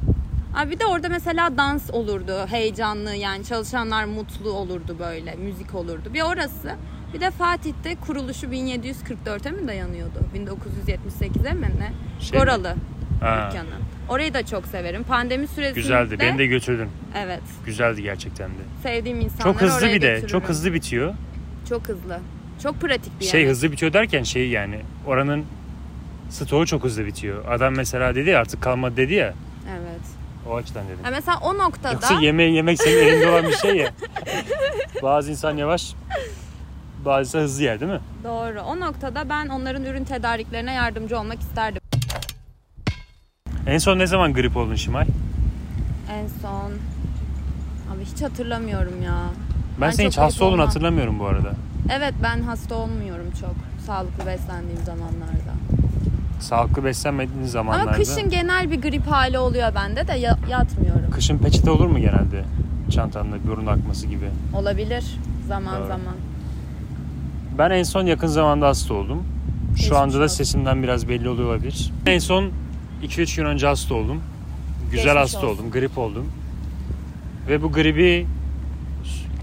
Abi 0.56 0.72
bir 0.72 0.80
de 0.80 0.86
orada 0.86 1.10
mesela 1.10 1.58
dans 1.58 1.92
olurdu. 1.92 2.48
Heyecanlı 2.48 3.16
yani 3.16 3.46
çalışanlar 3.46 4.06
mutlu 4.06 4.50
olurdu 4.52 4.96
böyle. 5.00 5.36
Müzik 5.36 5.76
olurdu. 5.76 6.14
Bir 6.14 6.22
orası. 6.22 6.76
Bir 7.14 7.22
de 7.22 7.32
Fatih'te 7.32 7.96
kuruluşu 7.96 8.48
1744'e 8.48 9.52
mi 9.52 9.68
dayanıyordu? 9.68 10.20
1978'e 10.36 11.54
mi 11.54 11.72
ne? 11.80 11.92
Şey 12.20 12.40
mi? 12.40 12.46
Goralı 12.46 12.76
Ha, 13.22 13.50
dükkanı. 13.52 13.70
Orayı 14.10 14.34
da 14.34 14.46
çok 14.46 14.66
severim. 14.68 15.04
Pandemi 15.04 15.48
süresinde 15.48 15.80
güzeldi. 15.82 16.20
Beni 16.20 16.38
de 16.38 16.46
götürdün. 16.46 16.90
Evet. 17.18 17.42
Güzeldi 17.66 18.02
gerçekten 18.04 18.50
de. 18.50 18.62
Sevdiğim 18.84 19.20
insanları 19.22 19.44
Çok 19.54 19.62
hızlı 19.62 19.78
oraya 19.78 19.96
bir 19.96 20.02
de. 20.02 20.08
götürürüm. 20.08 20.28
Çok 20.40 20.50
hızlı 20.50 20.74
bitiyor. 20.74 21.14
Çok 21.70 21.88
hızlı. 21.90 22.20
Çok 22.64 22.82
pratik 22.82 23.20
bir 23.20 23.26
Şey 23.26 23.42
yer. 23.42 23.50
hızlı 23.50 23.72
bitiyor 23.72 23.94
derken 23.94 24.24
şey 24.24 24.50
yani 24.50 24.80
oranın 25.06 25.46
stoğu 26.30 26.66
çok 26.66 26.84
hızlı 26.84 27.06
bitiyor. 27.06 27.46
Adam 27.52 27.76
mesela 27.76 28.16
dedi 28.16 28.30
ya 28.30 28.40
artık 28.40 28.62
kalmadı 28.62 28.98
dedi 28.98 29.14
ya. 29.14 29.34
Evet. 29.72 30.02
O 30.50 30.56
açıdan 30.56 30.86
dedim. 30.88 31.00
Ha 31.04 31.10
mesela 31.12 31.40
o 31.44 31.58
noktada 31.58 31.94
Yoksa 31.94 32.22
yemeği 32.22 32.56
yemek 32.56 32.82
senin 32.82 32.98
elinde 32.98 33.30
olan 33.30 33.44
bir 33.48 33.54
şey 33.56 33.76
ya. 33.76 33.92
Bazı 35.04 35.32
insan 35.32 35.58
yavaş. 35.58 35.94
bazısı 37.06 37.40
hızlı 37.40 37.64
yer 37.64 37.80
değil 37.80 37.92
mi? 37.92 38.00
Doğru. 38.24 38.62
O 38.62 38.80
noktada 38.80 39.30
ben 39.30 39.48
onların 39.48 39.84
ürün 39.86 40.04
tedariklerine 40.04 40.74
yardımcı 40.74 41.20
olmak 41.20 41.40
isterdim. 41.40 41.82
En 43.68 43.78
son 43.78 44.00
ne 44.00 44.08
zaman 44.08 44.34
grip 44.34 44.58
oldun 44.58 44.76
Şimal? 44.76 45.06
En 46.12 46.28
son... 46.42 46.72
Abi 47.96 48.06
hiç 48.16 48.22
hatırlamıyorum 48.22 49.02
ya. 49.04 49.16
Ben, 49.82 49.82
Ben 49.82 49.92
senin 49.92 50.08
hiç 50.10 50.18
hasta 50.18 50.46
olduğunu 50.46 50.62
hatırlamıyorum 50.62 51.20
bu 51.20 51.26
arada. 51.26 51.52
Evet 51.98 52.14
ben 52.24 52.42
hasta 52.42 52.76
olmuyorum 52.76 53.26
çok. 53.42 53.56
Sağlıklı 53.88 54.26
beslendiğim 54.26 54.84
zamanlarda. 54.86 55.54
Sağlıklı 56.40 56.84
beslenmediğin 56.84 57.46
zamanlarda. 57.46 57.90
Ama 57.90 57.98
kışın 57.98 58.30
genel 58.30 58.72
bir 58.72 58.82
grip 58.82 59.08
hali 59.08 59.38
oluyor 59.40 59.76
bende 59.76 60.08
de 60.08 60.14
ya- 60.14 60.38
yatmıyorum. 60.50 61.12
Kışın 61.12 61.38
peçete 61.38 61.72
olur 61.72 61.86
mu 61.86 62.00
genelde? 62.00 62.44
Çantanda 62.92 63.36
burun 63.48 63.66
akması 63.66 64.08
gibi. 64.08 64.26
Olabilir 64.54 65.04
zaman 65.48 65.80
Doğru. 65.80 65.88
zaman. 65.88 66.16
Ben 67.58 67.72
en 67.72 67.84
son 67.84 68.06
yakın 68.06 68.28
zamanda 68.28 68.68
hasta 68.68 68.94
oldum. 68.94 69.24
Şu 69.70 69.76
Geçmiş 69.82 69.92
anda 69.98 70.20
da 70.20 70.30
sesimden 70.30 70.84
biraz 70.84 71.10
belli 71.10 71.30
oluyor 71.30 71.50
olabilir. 71.50 71.92
En 72.06 72.20
son 72.20 72.52
2-3 73.04 73.36
gün 73.38 73.46
önce 73.46 73.68
hasta 73.68 73.96
oldum. 73.96 74.22
Güzel 74.92 75.06
Geçmiş 75.06 75.22
hasta 75.22 75.48
olsun. 75.48 75.48
oldum, 75.64 75.72
grip 75.72 75.98
oldum. 75.98 76.26
Ve 77.48 77.64
bu 77.64 77.72
gribi 77.72 78.26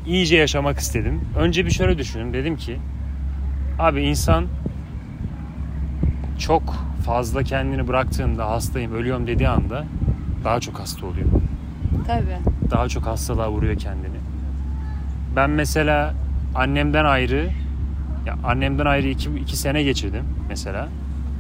iyice 0.06 0.36
yaşamak 0.36 0.78
istedim. 0.78 1.20
Önce 1.38 1.66
bir 1.66 1.70
şöyle 1.70 1.98
düşündüm. 1.98 2.32
Dedim 2.32 2.56
ki 2.56 2.78
abi 3.78 4.02
insan 4.02 4.46
çok 6.38 6.74
fazla 7.06 7.42
kendini 7.42 7.88
bıraktığında 7.88 8.50
hastayım, 8.50 8.94
ölüyorum 8.94 9.26
dediği 9.26 9.48
anda 9.48 9.84
daha 10.44 10.60
çok 10.60 10.78
hasta 10.80 11.06
oluyor. 11.06 11.26
Tabii. 12.06 12.70
Daha 12.70 12.88
çok 12.88 13.06
hastalığa 13.06 13.50
vuruyor 13.50 13.78
kendini. 13.78 14.16
Ben 15.36 15.50
mesela 15.50 16.14
annemden 16.54 17.04
ayrı 17.04 17.50
ya 18.26 18.36
annemden 18.44 18.86
ayrı 18.86 19.08
iki, 19.08 19.30
iki 19.30 19.56
sene 19.56 19.82
geçirdim 19.82 20.24
mesela. 20.48 20.88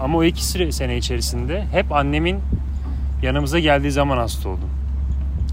Ama 0.00 0.18
o 0.18 0.24
iki 0.24 0.44
süre- 0.44 0.72
sene 0.72 0.96
içerisinde 0.96 1.64
hep 1.72 1.92
annemin 1.92 2.38
yanımıza 3.22 3.58
geldiği 3.58 3.90
zaman 3.90 4.16
hasta 4.18 4.48
oldum. 4.48 4.68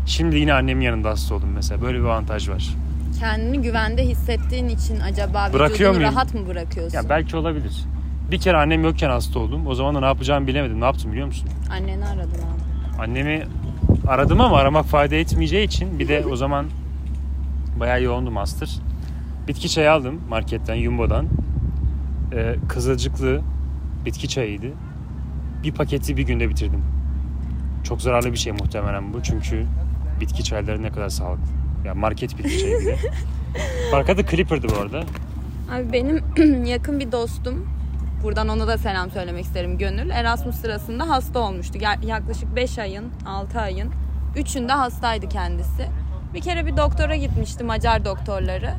Şimdi 0.05 0.38
yine 0.38 0.53
annemin 0.53 0.81
yanında 0.81 1.10
hasta 1.10 1.36
oldum 1.36 1.50
mesela. 1.55 1.81
Böyle 1.81 2.00
bir 2.00 2.03
avantaj 2.03 2.50
var. 2.50 2.69
Kendini 3.19 3.62
güvende 3.62 4.05
hissettiğin 4.08 4.67
için 4.69 5.00
acaba 5.00 5.50
Bırakıyor 5.53 5.89
vücudunu 5.89 5.93
muyum? 5.98 6.12
rahat 6.15 6.34
mı 6.34 6.48
bırakıyorsun? 6.48 6.98
Ya 6.98 7.10
belki 7.10 7.38
olabilir. 7.38 7.84
Bir 8.31 8.38
kere 8.39 8.58
annem 8.58 8.84
yokken 8.84 9.10
hasta 9.10 9.39
oldum. 9.39 9.67
O 9.67 9.75
zaman 9.75 9.96
da 9.96 10.00
ne 10.00 10.05
yapacağımı 10.05 10.48
bilemedim. 10.48 10.81
Ne 10.81 10.86
yaptım 10.86 11.12
biliyor 11.12 11.27
musun? 11.27 11.50
Anneni 11.72 12.05
aradın 12.05 12.22
abi. 12.22 13.01
Annemi 13.01 13.43
aradım 14.08 14.41
ama 14.41 14.58
aramak 14.58 14.86
fayda 14.86 15.15
etmeyeceği 15.15 15.67
için 15.67 16.00
bir 16.00 16.08
de 16.08 16.25
o 16.31 16.36
zaman 16.36 16.65
bayağı 17.79 18.03
yoğundum 18.03 18.36
hastır. 18.36 18.69
Bitki 19.48 19.69
çayı 19.69 19.91
aldım 19.91 20.22
marketten, 20.29 20.84
Jumbo'dan. 20.84 21.25
Ee, 22.36 22.55
kızılcıklı 22.69 23.41
bitki 24.06 24.27
çayıydı. 24.27 24.68
Bir 25.63 25.72
paketi 25.72 26.18
bir 26.18 26.24
günde 26.24 26.50
bitirdim. 26.50 26.84
Çok 27.84 28.01
zararlı 28.01 28.32
bir 28.32 28.38
şey 28.38 28.51
muhtemelen 28.53 29.13
bu 29.13 29.24
çünkü 29.24 29.65
bitki 30.20 30.44
çayları 30.44 30.84
ne 30.84 30.89
kadar 30.89 31.10
sağlıklı. 31.10 31.44
Ya 31.86 31.96
market 31.96 32.38
bitki 32.38 32.60
çayı 32.60 32.79
bir 32.79 32.86
de. 32.86 32.98
Marka 33.91 34.18
da 34.18 34.25
Clipper'dı 34.25 34.68
bu 34.75 34.82
arada. 34.82 35.03
Abi 35.72 35.94
benim 35.94 36.24
yakın 36.65 37.00
bir 37.00 37.12
dostum. 37.12 37.68
Buradan 38.24 38.48
ona 38.50 38.68
da 38.68 38.77
selam 38.77 39.12
söylemek 39.12 39.46
isterim 39.46 39.77
Gönül. 39.77 40.10
Erasmus 40.10 40.56
sırasında 40.56 41.10
hasta 41.10 41.39
olmuştu. 41.39 41.79
Yaklaşık 42.03 42.56
5 42.56 42.79
ayın, 42.79 43.06
6 43.25 43.60
ayın. 43.60 43.89
Üçünde 44.36 44.74
hastaydı 44.74 45.29
kendisi. 45.29 45.88
Bir 46.34 46.41
kere 46.41 46.65
bir 46.65 46.77
doktora 46.77 47.15
gitmişti 47.15 47.63
Macar 47.63 48.06
doktorları. 48.06 48.74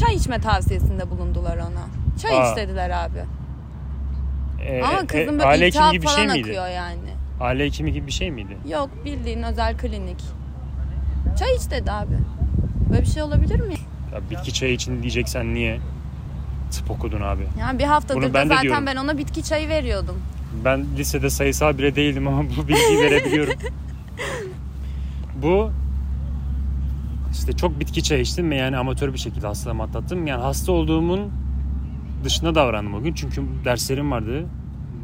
Çay 0.00 0.14
içme 0.14 0.38
tavsiyesinde 0.40 1.10
bulundular 1.10 1.56
ona. 1.56 1.86
Çay 2.22 2.38
Aa. 2.38 2.50
iç 2.50 2.56
dediler 2.56 2.90
abi. 2.90 3.37
Ee, 4.62 4.82
Ama 4.82 5.00
e, 5.02 5.06
kızın 5.06 5.38
e, 5.38 5.42
böyle 5.44 5.50
hekimi 5.50 5.66
iltihap 5.68 5.92
gibi 5.92 6.02
bir 6.02 6.06
falan 6.06 6.16
şey 6.16 6.26
miydi? 6.26 6.40
akıyor 6.40 6.68
yani. 6.68 6.98
Aile 7.40 7.64
hekimi 7.64 7.92
gibi 7.92 8.06
bir 8.06 8.12
şey 8.12 8.30
miydi? 8.30 8.56
Yok 8.68 8.90
bildiğin 9.04 9.42
özel 9.42 9.76
klinik. 9.78 10.22
Çay 11.38 11.54
iç 11.56 11.70
dedi 11.70 11.92
abi. 11.92 12.14
Böyle 12.90 13.02
bir 13.02 13.06
şey 13.06 13.22
olabilir 13.22 13.60
mi? 13.60 13.74
Ya 14.14 14.20
bitki 14.30 14.52
çayı 14.52 14.72
için 14.72 15.02
diyeceksen 15.02 15.54
niye 15.54 15.78
tıp 16.70 16.90
okudun 16.90 17.20
abi? 17.20 17.42
Yani 17.60 17.78
bir 17.78 17.84
haftadır 17.84 18.22
Bunu 18.22 18.34
ben 18.34 18.44
de 18.44 18.48
zaten 18.48 18.62
diyorum. 18.62 18.86
ben 18.86 18.96
ona 18.96 19.18
bitki 19.18 19.42
çayı 19.42 19.68
veriyordum. 19.68 20.16
Ben 20.64 20.84
lisede 20.96 21.30
sayısal 21.30 21.78
bile 21.78 21.96
değildim 21.96 22.28
ama 22.28 22.42
bu 22.56 22.68
bilgiyi 22.68 22.98
verebiliyorum. 23.02 23.54
bu 25.42 25.70
işte 27.32 27.52
çok 27.52 27.80
bitki 27.80 28.02
çayı 28.02 28.20
içtim 28.22 28.50
ve 28.50 28.56
yani 28.56 28.76
amatör 28.76 29.12
bir 29.12 29.18
şekilde 29.18 29.46
hastalığımı 29.46 29.82
atlattım. 29.82 30.26
Yani 30.26 30.42
hasta 30.42 30.72
olduğumun 30.72 31.32
dışında 32.24 32.54
davrandım 32.54 32.94
o 32.94 33.02
gün. 33.02 33.14
Çünkü 33.14 33.42
derslerim 33.64 34.10
vardı, 34.10 34.46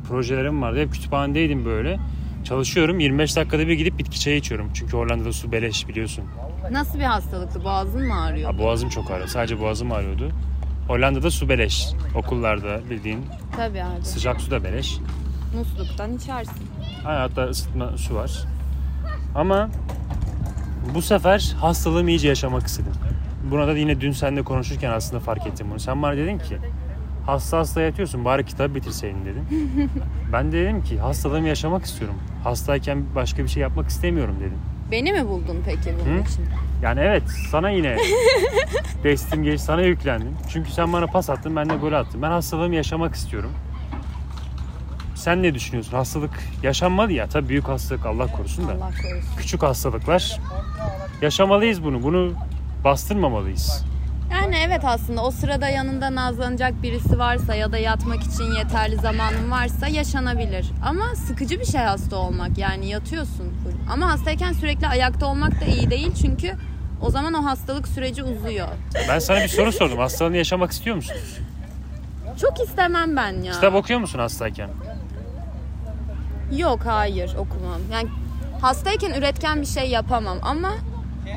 projelerim 0.09 0.63
vardı. 0.63 0.81
Hep 0.81 0.93
kütüphanedeydim 0.93 1.65
böyle. 1.65 1.99
Çalışıyorum. 2.45 3.01
25 3.01 3.37
dakikada 3.37 3.69
bir 3.69 3.73
gidip 3.73 3.99
bitki 3.99 4.21
çayı 4.21 4.37
içiyorum. 4.37 4.71
Çünkü 4.75 4.97
Hollanda'da 4.97 5.33
su 5.33 5.53
beleş 5.53 5.89
biliyorsun. 5.89 6.25
Nasıl 6.71 6.99
bir 6.99 7.05
hastalıktı? 7.05 7.65
Boğazın 7.65 8.07
mı 8.09 8.23
ağrıyor? 8.23 8.53
Ha, 8.53 8.59
boğazım 8.59 8.89
çok 8.89 9.11
ağrıyor. 9.11 9.29
Sadece 9.29 9.61
boğazım 9.61 9.93
ağrıyordu. 9.93 10.31
Hollanda'da 10.89 11.31
su 11.31 11.49
beleş. 11.49 11.89
Okullarda 12.15 12.81
bildiğin 12.91 13.21
Tabii 13.57 13.83
abi. 13.83 14.05
sıcak 14.05 14.41
su 14.41 14.51
da 14.51 14.65
beleş. 14.65 14.99
Musluktan 15.57 16.17
içersin. 16.17 16.55
Aynen, 17.07 17.21
hatta 17.21 17.45
ısıtma 17.45 17.97
su 17.97 18.15
var. 18.15 18.45
Ama 19.35 19.71
bu 20.95 21.03
sefer 21.03 21.55
hastalığımı 21.61 22.11
iyice 22.11 22.29
yaşamak 22.29 22.67
istedim. 22.67 22.93
Buna 23.51 23.67
da 23.67 23.77
yine 23.77 24.01
dün 24.01 24.13
seninle 24.13 24.43
konuşurken 24.43 24.91
aslında 24.91 25.21
fark 25.21 25.47
ettim 25.47 25.67
bunu. 25.71 25.81
Sen 25.81 26.03
bana 26.03 26.17
dedin 26.17 26.39
ki 26.39 26.59
hasta 27.27 27.59
hasta 27.59 27.81
yatıyorsun 27.81 28.25
bari 28.25 28.47
kitabı 28.47 28.75
bitirseydin 28.75 29.25
dedin. 29.25 29.45
ben 30.33 30.53
de 30.53 30.57
dedim 30.65 30.83
ki 30.85 30.99
hastalığımı 30.99 31.49
yaşamak 31.49 31.85
istiyorum. 31.85 32.17
Hastayken 32.45 33.05
başka 33.15 33.43
bir 33.45 33.49
şey 33.49 33.63
yapmak 33.63 33.89
istemiyorum 33.89 34.37
dedim. 34.41 34.59
Beni 34.91 35.13
mi 35.13 35.29
buldun 35.29 35.63
peki 35.67 35.95
bunun 36.05 36.17
Hı? 36.19 36.21
için? 36.21 36.45
Yani 36.83 37.01
evet 37.01 37.23
sana 37.51 37.71
yine 37.71 37.97
destim 39.05 39.43
geç 39.45 39.61
sana 39.61 39.83
yüklendim. 39.83 40.37
Çünkü 40.53 40.71
sen 40.73 40.93
bana 40.93 41.07
pas 41.07 41.31
attın 41.31 41.57
ben 41.57 41.71
de 41.71 41.75
gol 41.77 41.93
attım. 41.93 42.23
Ben 42.23 42.31
hastalığımı 42.31 42.75
yaşamak 42.75 43.15
istiyorum. 43.15 43.51
Sen 45.15 45.43
ne 45.43 45.55
düşünüyorsun? 45.55 45.97
Hastalık 45.97 46.31
yaşanmalı 46.63 47.13
ya. 47.13 47.27
Tabii 47.29 47.49
büyük 47.49 47.69
hastalık 47.69 48.07
Allah 48.07 48.27
korusun 48.27 48.69
da. 48.69 48.73
Allah 48.73 48.91
korusun. 49.03 49.37
Küçük 49.37 49.63
hastalıklar 49.63 50.41
yaşamalıyız 51.23 51.85
bunu. 51.85 52.03
Bunu 52.03 52.33
bastırmamalıyız. 52.85 53.85
Yani 54.35 54.57
evet 54.67 54.85
aslında 54.85 55.23
o 55.23 55.31
sırada 55.31 55.69
yanında 55.69 56.15
nazlanacak 56.15 56.83
birisi 56.83 57.19
varsa 57.19 57.55
ya 57.55 57.73
da 57.73 57.79
yatmak 57.79 58.23
için 58.23 58.45
yeterli 58.59 58.97
zamanın 58.97 59.51
varsa 59.51 59.89
yaşanabilir. 59.89 60.71
Ama 60.85 61.15
sıkıcı 61.15 61.61
bir 61.61 61.65
şey 61.65 61.81
hasta 61.81 62.17
olmak. 62.17 62.59
Yani 62.59 62.87
yatıyorsun. 62.89 63.53
Ama 63.91 64.13
hastayken 64.13 64.53
sürekli 64.53 64.87
ayakta 64.87 65.27
olmak 65.27 65.61
da 65.61 65.65
iyi 65.65 65.91
değil 65.91 66.13
çünkü 66.23 66.55
o 67.03 67.11
zaman 67.11 67.35
o 67.35 67.45
hastalık 67.45 67.89
süreci 67.89 68.23
uzuyor. 68.25 68.69
Ben 69.09 69.19
sana 69.19 69.41
bir 69.41 69.49
soru 69.49 69.73
sordum. 69.73 69.99
Hastalığını 69.99 70.37
yaşamak 70.37 70.73
istiyor 70.73 70.97
musun? 70.97 71.17
Çok 72.41 72.61
istemem 72.61 73.17
ben 73.17 73.43
ya. 73.43 73.53
Kitap 73.53 73.75
okuyor 73.75 74.01
musun 74.01 74.19
hastayken? 74.19 74.71
Yok 76.57 76.81
hayır 76.87 77.35
okumam. 77.35 77.81
Yani 77.93 78.09
hastayken 78.61 79.11
üretken 79.11 79.61
bir 79.61 79.67
şey 79.67 79.91
yapamam 79.91 80.39
ama 80.43 80.73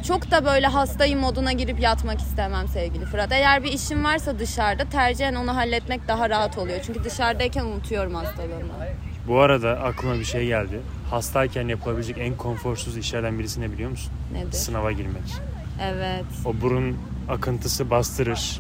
çok 0.08 0.32
da 0.32 0.46
böyle 0.46 0.68
hastayım 0.68 1.20
moduna 1.20 1.52
girip 1.52 1.80
yatmak 1.80 2.20
istemem 2.22 2.68
sevgili 2.68 3.06
Fırat. 3.06 3.32
Eğer 3.32 3.64
bir 3.64 3.72
işim 3.72 4.04
varsa 4.04 4.40
dışarıda 4.40 4.86
tercihen 4.86 5.36
onu 5.36 5.56
halletmek 5.56 6.08
daha 6.08 6.30
rahat 6.30 6.58
oluyor. 6.58 6.80
Çünkü 6.86 7.04
dışarıdayken 7.04 7.66
unutuyorum 7.66 8.16
hastalığımı. 8.16 8.74
Bu 9.28 9.40
arada 9.40 9.70
aklıma 9.72 10.14
bir 10.14 10.26
şey 10.26 10.46
geldi. 10.48 10.82
Hastayken 11.10 11.68
yapılabilecek 11.68 12.18
en 12.18 12.38
konforsuz 12.38 12.98
işlerden 12.98 13.40
birisi 13.40 13.62
ne 13.62 13.72
biliyor 13.72 13.90
musun? 13.90 14.12
Nedir? 14.34 14.52
Sınava 14.52 14.92
girmek. 14.92 15.24
Evet 15.84 16.26
O 16.46 16.62
burun 16.62 16.98
akıntısı 17.30 17.90
bastırır. 17.90 18.60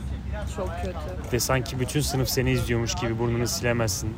çok 0.55 0.69
kötü. 0.84 1.34
Ve 1.34 1.39
sanki 1.39 1.79
bütün 1.79 2.01
sınıf 2.01 2.29
seni 2.29 2.51
izliyormuş 2.51 2.96
gibi 2.96 3.19
burnunu 3.19 3.48
silemezsin. 3.48 4.15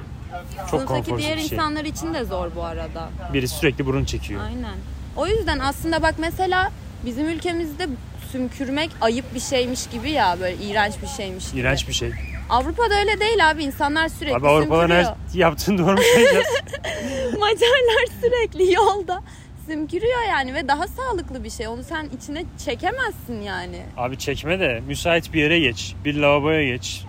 Çok 0.58 0.70
Sınıftaki 0.70 0.88
konforsuz 0.88 1.20
diğer 1.26 1.38
bir 1.38 1.42
şey. 1.44 1.58
insanlar 1.58 1.86
için 1.86 2.14
de 2.14 2.24
zor 2.26 2.48
bu 2.56 2.64
arada. 2.64 3.10
Biri 3.34 3.48
sürekli 3.48 3.86
burun 3.86 4.06
çekiyor. 4.06 4.42
Aynen. 4.46 4.76
O 5.16 5.28
yüzden 5.28 5.60
aslında 5.60 6.02
bak 6.04 6.16
mesela 6.18 6.72
bizim 7.06 7.30
ülkemizde 7.30 7.88
sümkürmek 8.32 8.90
ayıp 9.02 9.34
bir 9.36 9.40
şeymiş 9.40 9.88
gibi 9.88 10.12
ya 10.12 10.38
böyle 10.40 10.56
iğrenç 10.56 10.94
bir 11.02 11.08
şeymiş 11.08 11.52
gibi. 11.52 11.62
İğrenç 11.62 11.88
bir 11.88 11.94
şey. 11.94 12.12
Avrupa'da 12.50 13.00
öyle 13.00 13.20
değil 13.20 13.50
abi 13.52 13.64
insanlar 13.64 14.08
sürekli 14.10 14.36
Abi 14.36 14.48
Avrupa'da 14.48 14.80
sümkürüyor. 14.82 15.06
her 15.34 15.40
yaptığın 15.40 15.78
doğru 15.78 15.90
yap. 16.36 16.46
Macarlar 17.40 18.06
sürekli 18.22 18.74
yolda 18.74 19.24
sümkürüyor 19.66 20.22
yani 20.30 20.54
ve 20.54 20.68
daha 20.68 20.88
sağlıklı 20.88 21.44
bir 21.44 21.50
şey. 21.50 21.68
Onu 21.68 21.84
sen 21.84 22.10
içine 22.18 22.46
çekemezsin 22.66 23.42
yani. 23.42 23.82
Abi 23.98 24.18
çekme 24.18 24.60
de 24.60 24.82
müsait 24.88 25.34
bir 25.34 25.42
yere 25.42 25.60
geç. 25.60 25.96
Bir 26.06 26.16
lavaboya 26.16 26.64
geç. 26.66 27.04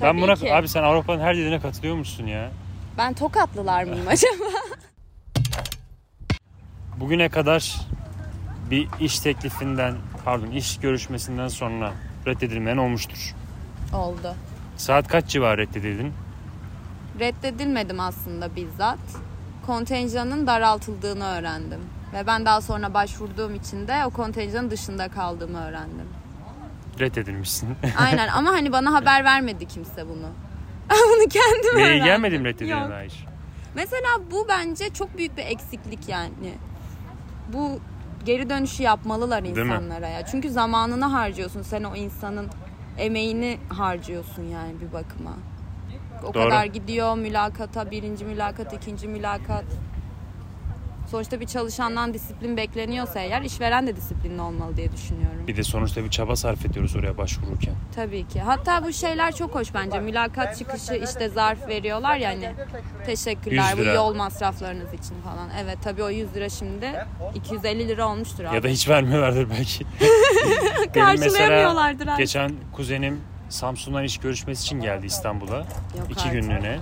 ben 0.00 0.06
Tabii 0.06 0.20
buna 0.20 0.34
ki. 0.34 0.54
abi 0.54 0.68
sen 0.68 0.82
Avrupa'nın 0.82 1.20
her 1.22 1.36
dediğine 1.36 1.60
katılıyor 1.60 1.96
musun 1.96 2.26
ya? 2.26 2.50
Ben 2.98 3.14
tokatlılar 3.14 3.84
mıyım 3.84 4.08
acaba? 4.08 4.44
Bugüne 6.96 7.28
kadar 7.28 7.76
bir 8.70 8.88
iş 9.00 9.20
teklifinden, 9.20 9.94
pardon 10.24 10.46
iş 10.50 10.78
görüşmesinden 10.80 11.48
sonra 11.48 11.92
reddedilmeyen 12.26 12.76
olmuştur. 12.76 13.34
Oldu. 13.94 14.34
Saat 14.76 15.08
kaç 15.08 15.26
civarı 15.26 15.60
reddedildin? 15.60 16.12
Reddedilmedim 17.20 18.00
aslında 18.00 18.56
bizzat. 18.56 18.98
Kontenjanın 19.66 20.46
daraltıldığını 20.46 21.24
öğrendim. 21.24 21.80
Ve 22.12 22.26
ben 22.26 22.44
daha 22.44 22.60
sonra 22.60 22.94
başvurduğum 22.94 23.54
için 23.54 23.88
de 23.88 24.04
o 24.06 24.10
kontenjanın 24.10 24.70
dışında 24.70 25.08
kaldığımı 25.08 25.64
öğrendim. 25.64 26.08
Reddedilmişsin. 27.00 27.68
Aynen 27.98 28.28
ama 28.28 28.50
hani 28.50 28.72
bana 28.72 28.94
haber 28.94 29.24
vermedi 29.24 29.68
kimse 29.68 30.08
bunu. 30.08 30.28
bunu 30.90 31.28
kendim 31.28 31.74
Mail 31.74 31.84
öğrendim. 31.86 32.04
gelmedi 32.04 32.38
mi 32.38 32.48
reddedilene 32.48 32.90
dair? 32.90 33.26
Mesela 33.74 34.08
bu 34.30 34.46
bence 34.48 34.90
çok 34.94 35.18
büyük 35.18 35.36
bir 35.36 35.42
eksiklik 35.46 36.08
yani. 36.08 36.54
Bu 37.52 37.80
geri 38.28 38.50
dönüşü 38.50 38.82
yapmalılar 38.82 39.42
insanlara 39.42 40.08
ya. 40.08 40.26
Çünkü 40.26 40.50
zamanını 40.50 41.04
harcıyorsun. 41.04 41.62
Sen 41.62 41.84
o 41.84 41.96
insanın 41.96 42.46
emeğini 42.98 43.58
harcıyorsun 43.68 44.42
yani 44.42 44.72
bir 44.80 44.92
bakıma. 44.92 45.32
O 46.22 46.34
Doğru. 46.34 46.44
kadar 46.44 46.64
gidiyor 46.64 47.16
mülakata, 47.16 47.90
birinci 47.90 48.24
mülakat, 48.24 48.72
ikinci 48.72 49.08
mülakat. 49.08 49.64
Sonuçta 51.10 51.40
bir 51.40 51.46
çalışandan 51.46 52.14
disiplin 52.14 52.56
bekleniyorsa 52.56 53.20
eğer 53.20 53.42
işveren 53.42 53.86
de 53.86 53.96
disiplinli 53.96 54.42
olmalı 54.42 54.76
diye 54.76 54.92
düşünüyorum. 54.92 55.46
Bir 55.46 55.56
de 55.56 55.62
sonuçta 55.62 56.04
bir 56.04 56.10
çaba 56.10 56.36
sarf 56.36 56.66
ediyoruz 56.66 56.96
oraya 56.96 57.18
başvururken. 57.18 57.74
Tabii 57.94 58.28
ki. 58.28 58.40
Hatta 58.40 58.84
bu 58.84 58.92
şeyler 58.92 59.34
çok 59.34 59.54
hoş 59.54 59.74
bence. 59.74 60.00
Mülakat 60.00 60.58
çıkışı 60.58 60.94
işte 60.94 61.28
zarf 61.28 61.68
veriyorlar 61.68 62.16
ya 62.16 62.30
hani. 62.30 62.52
Teşekkürler 63.06 63.70
100 63.70 63.78
bu 63.78 63.82
lira. 63.82 63.92
yol 63.94 64.14
masraflarınız 64.14 64.94
için 64.94 65.14
falan. 65.24 65.48
Evet 65.62 65.78
tabii 65.84 66.02
o 66.02 66.08
100 66.08 66.34
lira 66.34 66.48
şimdi 66.48 66.92
250 67.34 67.88
lira 67.88 68.08
olmuştur 68.08 68.44
abi. 68.44 68.54
Ya 68.56 68.62
da 68.62 68.68
hiç 68.68 68.88
vermiyorlardır 68.88 69.50
belki. 69.50 69.84
Benim 70.94 71.06
Karşılayamıyorlardır 71.06 71.98
mesela 71.98 72.14
abi. 72.14 72.22
geçen 72.22 72.52
kuzenim 72.72 73.20
Samsun'dan 73.48 74.04
iş 74.04 74.18
görüşmesi 74.18 74.62
için 74.62 74.80
geldi 74.80 75.06
İstanbul'a. 75.06 75.56
Yok 75.56 75.66
iki 76.10 76.20
artık. 76.20 76.32
günlüğüne. 76.32 76.78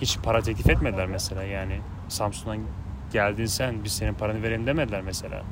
Hiç 0.00 0.18
para 0.18 0.42
teklif 0.42 0.70
etmediler 0.70 1.06
mesela 1.06 1.42
yani. 1.42 1.80
Samsun'dan 2.08 2.58
geldin 3.16 3.46
sen 3.46 3.84
biz 3.84 3.92
senin 3.92 4.14
paranı 4.14 4.42
verelim 4.42 4.66
demediler 4.66 5.02
mesela. 5.02 5.42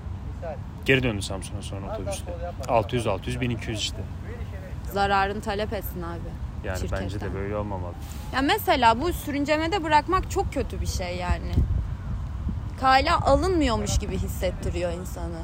Geri 0.84 1.02
döndü 1.02 1.22
Samsun'a 1.22 1.62
sonra 1.62 1.94
otobüste. 1.94 2.32
600 2.68 3.06
600 3.06 3.40
1200 3.40 3.80
işte. 3.80 3.96
Zararını 4.92 5.40
talep 5.40 5.72
etsin 5.72 6.02
abi. 6.02 6.18
Yani 6.64 6.78
bence 6.92 7.08
Şirketten. 7.08 7.30
de 7.30 7.34
böyle 7.34 7.56
olmamalı. 7.56 7.92
Ya 8.34 8.42
mesela 8.42 9.00
bu 9.00 9.12
sürüncemede 9.12 9.84
bırakmak 9.84 10.30
çok 10.30 10.52
kötü 10.52 10.80
bir 10.80 10.86
şey 10.86 11.16
yani. 11.16 11.52
Kayla 12.80 13.20
alınmıyormuş 13.20 13.98
gibi 13.98 14.18
hissettiriyor 14.18 14.92
insanı. 14.92 15.40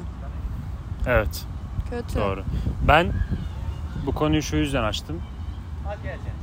Evet. 1.07 1.45
Kötü. 1.89 2.19
Doğru. 2.19 2.43
Ben 2.87 3.13
bu 4.05 4.15
konuyu 4.15 4.41
şu 4.41 4.55
yüzden 4.55 4.83
açtım. 4.83 5.21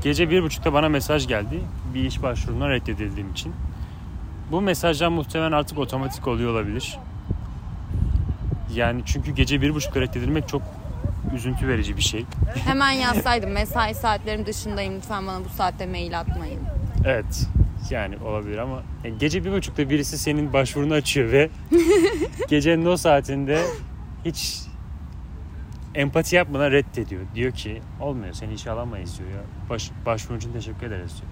Gece 0.03 0.31
bir 0.31 0.43
buçukta 0.43 0.73
bana 0.73 0.89
mesaj 0.89 1.29
geldi. 1.29 1.61
Bir 1.95 2.05
iş 2.05 2.23
başvurumdan 2.23 2.69
reddedildiğim 2.69 3.31
için. 3.33 3.55
Bu 4.51 4.61
mesajlar 4.61 5.09
muhtemelen 5.09 5.53
artık 5.53 5.79
otomatik 5.79 6.29
oluyor 6.29 6.53
olabilir. 6.53 6.99
Yani 8.75 9.03
çünkü 9.07 9.31
gece 9.35 9.61
bir 9.63 9.75
buçukta 9.75 10.01
reddedilmek 10.01 10.49
çok 10.49 10.63
üzüntü 11.35 11.69
verici 11.69 11.97
bir 11.97 12.03
şey. 12.03 12.25
Hemen 12.67 12.91
yazsaydım 12.91 13.51
mesai 13.51 13.95
saatlerim 13.95 14.47
dışındayım 14.47 14.97
lütfen 14.97 15.27
bana 15.27 15.45
bu 15.45 15.49
saatte 15.49 15.87
mail 15.87 16.21
atmayın. 16.21 16.61
Evet. 17.05 17.49
Yani 17.91 18.17
olabilir 18.17 18.59
ama 18.59 18.83
yani 19.05 19.19
gece 19.19 19.45
bir 19.45 19.53
buçukta 19.53 19.91
birisi 19.91 20.19
senin 20.19 20.53
başvurunu 20.53 20.95
açıyor 20.95 21.33
ve 21.33 21.51
gecenin 22.49 22.87
o 22.87 22.97
saatinde 22.97 23.63
hiç 24.25 24.63
empati 25.95 26.37
yapmadan 26.37 26.71
reddediyor. 26.71 27.23
Diyor 27.35 27.53
ki 27.53 27.83
olmuyor 28.01 28.33
seni 28.33 28.55
işe 28.55 28.71
alamayız 28.71 29.19
diyor 29.19 29.31
ya. 29.31 29.41
Baş, 29.71 29.91
başvurun 30.07 30.39
için 30.39 30.53
teşekkür 30.53 30.87
ederiz 30.87 31.11
diyor. 31.11 31.31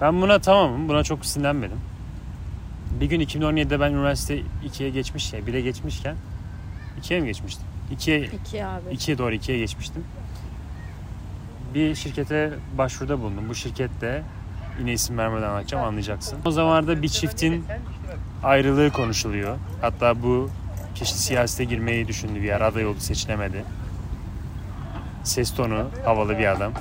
Ben 0.00 0.22
buna 0.22 0.38
tamamım. 0.38 0.88
Buna 0.88 1.02
çok 1.04 1.26
sinirlenmedim. 1.26 1.78
Bir 3.00 3.06
gün 3.06 3.20
2017'de 3.20 3.80
ben 3.80 3.92
üniversite 3.92 4.42
2'ye 4.66 4.90
geçmiş 4.90 5.32
ya 5.32 5.40
1'e 5.40 5.60
geçmişken 5.60 6.16
2'ye 7.02 7.20
mi 7.20 7.26
geçmiştim? 7.26 7.64
2'ye 7.96 8.20
İki 8.20 8.64
abi. 8.64 8.94
2'ye 8.94 9.18
doğru 9.18 9.34
2'ye 9.34 9.58
geçmiştim. 9.58 10.04
Bir 11.74 11.94
şirkete 11.94 12.52
başvuruda 12.78 13.20
bulundum. 13.20 13.48
Bu 13.48 13.54
şirkette 13.54 14.22
yine 14.80 14.92
isim 14.92 15.18
vermeden 15.18 15.48
anlatacağım 15.48 15.84
anlayacaksın. 15.84 16.38
O 16.44 16.50
zamanlarda 16.50 17.02
bir 17.02 17.08
çiftin 17.08 17.64
ayrılığı 18.42 18.90
konuşuluyor. 18.90 19.56
Hatta 19.80 20.22
bu 20.22 20.50
kişi 20.94 21.18
siyasete 21.18 21.64
girmeyi 21.64 22.08
düşündü 22.08 22.34
bir 22.34 22.46
yer 22.46 22.60
aday 22.60 22.86
oldu 22.86 23.00
seçilemedi. 23.00 23.64
Ses 25.24 25.54
tonu 25.54 25.86
havalı 26.04 26.38
bir 26.38 26.52
adam. 26.52 26.72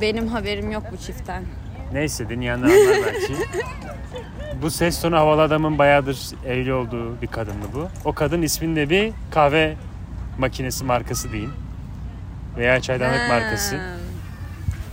Benim 0.00 0.28
haberim 0.28 0.70
yok 0.70 0.82
bu 0.92 0.96
çiftten. 0.96 1.44
Neyse 1.92 2.28
dinleyenler 2.28 2.66
anlar 2.66 2.98
belki. 3.06 3.34
Bu 4.62 4.70
ses 4.70 5.02
tonu 5.02 5.16
havalı 5.16 5.42
adamın 5.42 5.78
bayağıdır 5.78 6.18
evli 6.46 6.72
olduğu 6.74 7.22
bir 7.22 7.26
kadındı 7.26 7.66
bu. 7.74 7.88
O 8.04 8.12
kadın 8.12 8.42
isminde 8.42 8.90
bir 8.90 9.12
kahve 9.30 9.76
makinesi 10.38 10.84
markası 10.84 11.32
diyeyim. 11.32 11.52
Veya 12.56 12.80
çaydanlık 12.80 13.28
markası. 13.28 13.80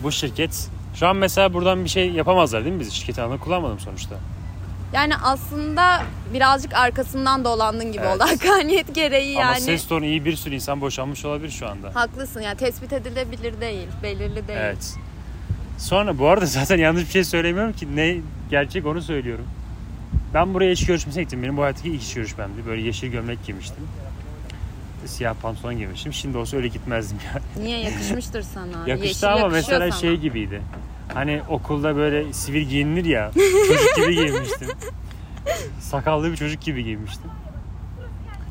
Bu 0.04 0.12
şirket 0.12 0.70
şu 0.96 1.08
an 1.08 1.16
mesela 1.16 1.54
buradan 1.54 1.84
bir 1.84 1.90
şey 1.90 2.12
yapamazlar 2.12 2.64
değil 2.64 2.76
mi 2.76 2.80
biz? 2.80 2.94
Şirket 2.94 3.20
alanı 3.20 3.40
kullanmadım 3.40 3.80
sonuçta. 3.80 4.16
Yani 4.94 5.14
aslında 5.24 6.04
birazcık 6.34 6.74
arkasından 6.74 7.46
dolandın 7.46 7.92
gibi 7.92 8.04
Evet. 8.06 8.16
oldu. 8.16 8.24
Hakaniyet 8.24 8.96
gereği 8.96 9.38
Ama 9.38 9.52
yani. 9.52 9.62
ses 9.62 9.88
tonu 9.88 10.06
iyi 10.06 10.26
bir 10.26 10.36
sürü 10.36 10.56
insan 10.56 10.82
boşanmış 10.82 11.26
olabilir 11.26 11.52
şu 11.52 11.68
anda. 11.68 11.96
Haklısın 11.96 12.42
yani 12.42 12.58
tespit 12.58 12.94
edilebilir 12.94 13.62
değil. 13.62 13.88
Belirli 14.04 14.48
değil. 14.48 14.60
Evet. 14.62 14.96
Sonra 15.78 16.18
bu 16.18 16.28
arada 16.28 16.46
zaten 16.46 16.78
yanlış 16.78 17.06
bir 17.06 17.12
şey 17.12 17.24
söylemiyorum 17.24 17.74
ki 17.74 17.96
ne 17.96 18.18
gerçek 18.50 18.86
onu 18.86 19.02
söylüyorum. 19.02 19.46
Ben 20.34 20.54
buraya 20.54 20.72
iş 20.72 20.86
görüşmesine 20.86 21.24
gittim. 21.24 21.44
Benim 21.44 21.58
bu 21.58 21.62
hayattaki 21.62 21.90
ilk 21.90 22.02
iş 22.02 22.13
görüşmemdi. 22.13 22.66
Böyle 22.68 22.82
yeşil 22.82 23.08
gömlek 23.08 23.46
giymiştim. 23.46 23.84
Siyah 25.06 25.36
pantolon 25.42 25.78
giymiştim. 25.78 26.13
Şimdi 26.13 26.38
olsa 26.38 26.58
öyle 26.58 26.68
gitmezdim 26.68 27.18
ya. 27.36 27.63
Niye 27.63 27.80
yakışmıştır 27.80 28.42
sana? 28.42 28.68
Yakıştı 28.88 29.08
Yeşil 29.08 29.34
ama 29.34 29.48
mesela 29.50 29.80
sana. 29.92 30.02
şey 30.02 30.16
gibiydi. 30.18 30.62
Hani 31.13 31.42
okulda 31.50 31.96
böyle 31.96 32.34
sivil 32.34 32.62
giyinilir 32.62 33.06
ya. 33.06 33.32
çocuk 33.68 33.96
gibi 33.96 34.16
giyinmiştim. 34.16 34.68
Sakallı 35.80 36.32
bir 36.32 36.38
çocuk 36.38 36.62
gibi 36.62 36.84
giyinmiştim. 36.84 37.32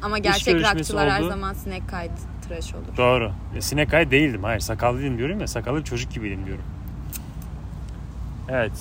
Ama 0.03 0.19
gerçek 0.19 0.63
rakçılar 0.63 1.11
her 1.11 1.21
oldu. 1.21 1.29
zaman 1.29 1.53
sinek 1.53 1.89
kayıt 1.89 2.13
tıraş 2.49 2.75
olur. 2.75 2.97
Doğru. 2.97 3.33
E, 3.57 3.61
sinek 3.61 3.95
ay 3.95 4.11
değildim. 4.11 4.45
Hayır 4.45 4.61
sakallıydım 4.61 5.19
diyorum 5.19 5.41
ya. 5.41 5.47
Sakallı 5.47 5.85
çocuk 5.85 6.13
gibiydim 6.15 6.47
diyorum. 6.47 6.65
Evet. 8.49 8.73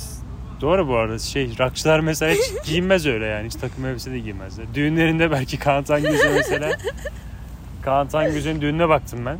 Doğru 0.62 0.88
bu 0.88 0.96
arada. 0.96 1.20
Şey 1.20 1.58
rakçılar 1.60 2.00
mesela 2.00 2.34
hiç 2.34 2.66
giyinmez 2.66 3.06
öyle 3.06 3.26
yani. 3.26 3.46
Hiç 3.48 3.56
takım 3.56 3.86
elbise 3.86 4.12
de 4.12 4.20
giymezler. 4.20 4.66
Düğünlerinde 4.74 5.32
belki 5.32 5.60
Kaan 5.60 5.84
Tangöz'e 5.84 6.30
mesela. 6.30 6.78
Kaan 7.82 8.08
Tangöz'ün 8.08 8.62
düğününe 8.62 8.90
baktım 8.90 9.26
ben. 9.26 9.38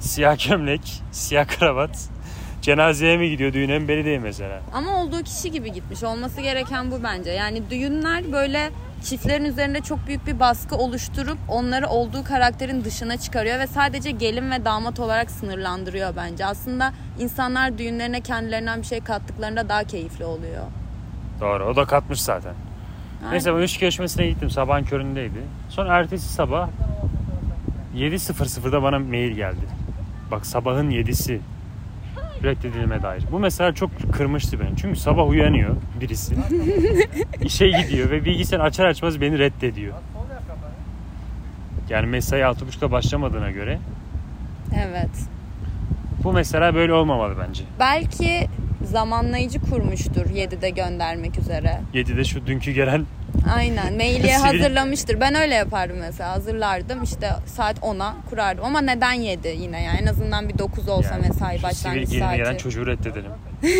Siyah 0.00 0.48
gömlek, 0.48 1.02
siyah 1.12 1.46
kravat. 1.46 2.08
Cenazeye 2.62 3.16
mi 3.16 3.30
gidiyor 3.30 3.52
düğüne 3.52 3.78
mi 3.78 3.88
belli 3.88 4.04
değil 4.04 4.18
mesela. 4.18 4.60
Ama 4.72 5.02
olduğu 5.02 5.22
kişi 5.22 5.50
gibi 5.50 5.72
gitmiş. 5.72 6.02
Olması 6.02 6.40
gereken 6.40 6.90
bu 6.90 7.02
bence. 7.02 7.30
Yani 7.30 7.70
düğünler 7.70 8.32
böyle 8.32 8.70
çiftlerin 9.02 9.44
üzerinde 9.44 9.80
çok 9.80 10.06
büyük 10.06 10.26
bir 10.26 10.40
baskı 10.40 10.76
oluşturup 10.76 11.38
onları 11.48 11.88
olduğu 11.88 12.24
karakterin 12.24 12.84
dışına 12.84 13.16
çıkarıyor 13.16 13.58
ve 13.58 13.66
sadece 13.66 14.10
gelin 14.10 14.50
ve 14.50 14.64
damat 14.64 15.00
olarak 15.00 15.30
sınırlandırıyor 15.30 16.16
bence. 16.16 16.46
Aslında 16.46 16.92
insanlar 17.18 17.78
düğünlerine 17.78 18.20
kendilerinden 18.20 18.80
bir 18.80 18.86
şey 18.86 19.00
kattıklarında 19.00 19.68
daha 19.68 19.84
keyifli 19.84 20.24
oluyor. 20.24 20.64
Doğru 21.40 21.64
o 21.64 21.76
da 21.76 21.84
katmış 21.84 22.22
zaten. 22.22 22.54
Yani 23.22 23.32
Neyse 23.32 23.54
ben 23.54 23.62
iş 23.62 23.78
görüşmesine 23.78 24.26
gittim. 24.26 24.50
Sabahın 24.50 24.84
köründeydi. 24.84 25.42
Sonra 25.68 25.96
ertesi 25.98 26.28
sabah 26.28 26.68
7.00'da 27.96 28.82
bana 28.82 28.98
mail 28.98 29.30
geldi. 29.32 29.66
Bak 30.30 30.46
sabahın 30.46 30.90
7'si 30.90 31.38
reddedilme 32.44 33.02
dair. 33.02 33.22
Bu 33.32 33.38
mesela 33.38 33.74
çok 33.74 33.90
kırmıştı 34.12 34.60
beni. 34.60 34.76
Çünkü 34.76 35.00
sabah 35.00 35.28
uyanıyor 35.28 35.76
birisi. 36.00 36.34
işe 37.44 37.68
gidiyor 37.68 38.10
ve 38.10 38.24
bilgisayar 38.24 38.60
açar 38.60 38.84
açmaz 38.84 39.20
beni 39.20 39.38
reddediyor. 39.38 39.94
Yani 41.88 42.06
mesai 42.06 42.40
6.30'da 42.40 42.90
başlamadığına 42.90 43.50
göre 43.50 43.78
Evet. 44.76 45.10
bu 46.24 46.32
mesela 46.32 46.74
böyle 46.74 46.92
olmamalı 46.92 47.34
bence. 47.48 47.64
Belki 47.80 48.48
zamanlayıcı 48.84 49.60
kurmuştur 49.60 50.26
7'de 50.26 50.70
göndermek 50.70 51.38
üzere. 51.38 51.80
7'de 51.94 52.24
şu 52.24 52.46
dünkü 52.46 52.72
gelen 52.72 53.06
Aynen 53.54 53.94
mailiye 53.96 54.36
hazırlamıştır. 54.36 55.20
Ben 55.20 55.34
öyle 55.34 55.54
yapardım 55.54 55.96
mesela 56.00 56.30
hazırlardım 56.30 57.02
işte 57.02 57.30
saat 57.46 57.78
10'a 57.78 58.14
kurardım 58.30 58.64
ama 58.64 58.80
neden 58.80 59.12
7 59.12 59.48
yine 59.48 59.82
yani 59.82 59.98
en 60.02 60.06
azından 60.06 60.48
bir 60.48 60.58
9 60.58 60.88
olsa 60.88 61.14
yani 61.14 61.26
mesai 61.28 61.62
başlangıç 61.62 62.10
giyimine 62.10 62.36
gelen 62.36 62.44
saati. 62.44 62.62
çocuğu 62.62 62.86
reddedelim. 62.86 63.30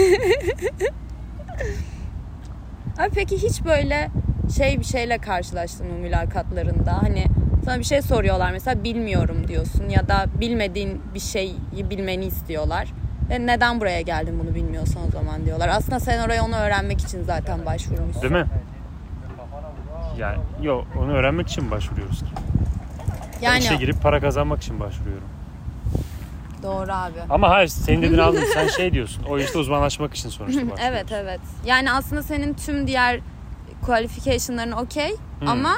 Abi 2.98 3.10
peki 3.14 3.36
hiç 3.42 3.64
böyle 3.64 4.08
şey 4.56 4.78
bir 4.78 4.84
şeyle 4.84 5.18
karşılaştın 5.18 5.86
mı 5.86 5.98
mülakatlarında? 5.98 7.02
Hani 7.02 7.24
Sana 7.64 7.78
bir 7.78 7.84
şey 7.84 8.02
soruyorlar 8.02 8.52
mesela 8.52 8.84
bilmiyorum 8.84 9.48
diyorsun 9.48 9.88
ya 9.88 10.08
da 10.08 10.26
bilmediğin 10.40 11.00
bir 11.14 11.20
şeyi 11.20 11.54
bilmeni 11.90 12.24
istiyorlar. 12.24 12.88
Ve 13.32 13.46
neden 13.46 13.80
buraya 13.80 14.00
geldin 14.00 14.38
bunu 14.44 14.54
bilmiyorsan 14.54 15.02
o 15.08 15.10
zaman 15.10 15.44
diyorlar. 15.44 15.68
Aslında 15.68 16.00
sen 16.00 16.26
oraya 16.26 16.44
onu 16.44 16.56
öğrenmek 16.56 17.00
için 17.00 17.22
zaten 17.24 17.66
başvurmuşsun. 17.66 18.22
Değil 18.22 18.32
mi? 18.32 18.46
Yani 20.18 20.38
yok 20.62 20.86
onu 20.98 21.12
öğrenmek 21.12 21.48
için 21.48 21.70
başvuruyoruz 21.70 22.18
ki. 22.18 22.26
Yani 23.42 23.58
İşe 23.58 23.74
girip 23.76 24.02
para 24.02 24.20
kazanmak 24.20 24.62
için 24.62 24.80
başvuruyorum. 24.80 25.28
doğru 26.62 26.92
abi. 26.92 27.18
Ama 27.30 27.50
hayır 27.50 27.68
senin 27.68 28.02
dediğini 28.02 28.22
aldım. 28.22 28.42
Sen 28.54 28.68
şey 28.68 28.92
diyorsun. 28.92 29.24
O 29.24 29.38
işte 29.38 29.58
uzmanlaşmak 29.58 30.14
için 30.14 30.28
sonuçta. 30.28 30.60
Evet 30.82 31.12
evet. 31.12 31.40
Yani 31.66 31.92
aslında 31.92 32.22
senin 32.22 32.54
tüm 32.54 32.86
diğer 32.86 33.20
qualification'ların 33.86 34.72
okey 34.72 35.14
ama 35.46 35.74